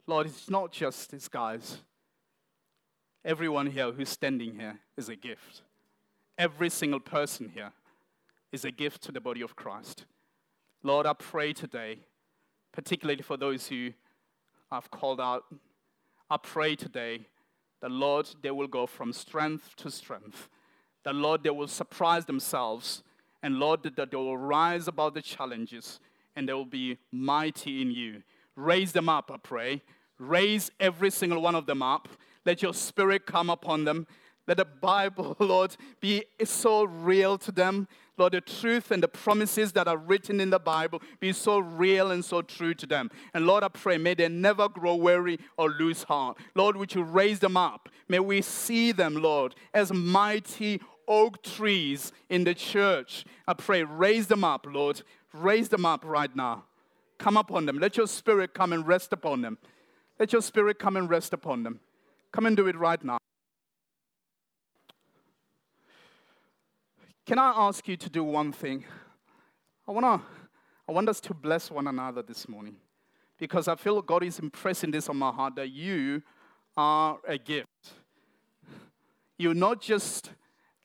[0.06, 1.78] Lord, it's not just these guys.
[3.24, 5.62] Everyone here who's standing here is a gift.
[6.38, 7.72] Every single person here
[8.52, 10.06] is a gift to the body of Christ.
[10.82, 12.00] Lord, I pray today,
[12.72, 13.92] particularly for those who
[14.72, 15.44] I've called out,
[16.30, 17.28] I pray today
[17.82, 20.50] that, Lord, they will go from strength to strength.
[21.04, 23.04] That, Lord, they will surprise themselves.
[23.42, 26.00] And, Lord, that they will rise above the challenges
[26.36, 28.24] and they will be mighty in you.
[28.56, 29.82] Raise them up, I pray.
[30.18, 32.08] Raise every single one of them up.
[32.46, 34.06] Let your spirit come upon them.
[34.48, 37.88] Let the Bible, Lord, be so real to them.
[38.20, 42.12] Lord, the truth and the promises that are written in the Bible be so real
[42.12, 43.10] and so true to them.
[43.34, 46.38] And Lord, I pray, may they never grow weary or lose heart.
[46.54, 47.90] Lord, would you raise them up?
[48.10, 53.26] May we see them, Lord, as mighty oak trees in the church.
[53.48, 55.02] I pray, raise them up, Lord.
[55.34, 56.66] Raise them up right now.
[57.18, 57.80] Come upon them.
[57.80, 59.58] Let your spirit come and rest upon them.
[60.20, 61.80] Let your spirit come and rest upon them.
[62.32, 63.18] Come and do it right now.
[67.30, 68.84] Can I ask you to do one thing?
[69.88, 70.28] I want to
[70.88, 72.78] I want us to bless one another this morning
[73.38, 76.24] because I feel God is impressing this on my heart that you
[76.76, 77.94] are a gift.
[79.38, 80.32] You're not just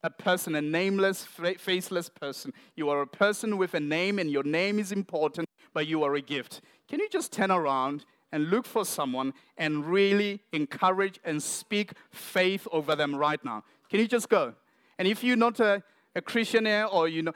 [0.03, 2.53] a person, a nameless, faceless person.
[2.75, 6.13] You are a person with a name, and your name is important, but you are
[6.13, 6.61] a gift.
[6.87, 12.67] Can you just turn around and look for someone and really encourage and speak faith
[12.71, 13.63] over them right now?
[13.89, 14.53] Can you just go?
[14.99, 15.81] And if you're not a
[16.15, 17.33] a Christian here or you know,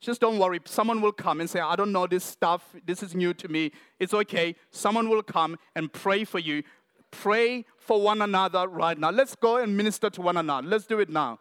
[0.00, 0.60] just don't worry.
[0.64, 2.74] Someone will come and say, I don't know this stuff.
[2.84, 3.70] This is new to me.
[4.00, 4.56] It's okay.
[4.70, 6.64] Someone will come and pray for you.
[7.12, 9.10] Pray for one another right now.
[9.10, 10.66] Let's go and minister to one another.
[10.66, 11.38] Let's do it now.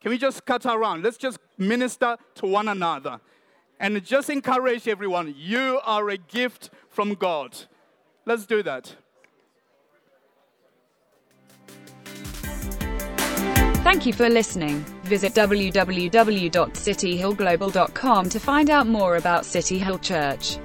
[0.00, 1.04] Can we just cut around?
[1.04, 3.20] Let's just minister to one another
[3.78, 5.34] and just encourage everyone.
[5.36, 7.56] You are a gift from God.
[8.26, 8.96] Let's do that.
[13.82, 14.84] Thank you for listening.
[15.04, 20.58] Visit www.cityhillglobal.com to find out more about City Hill Church.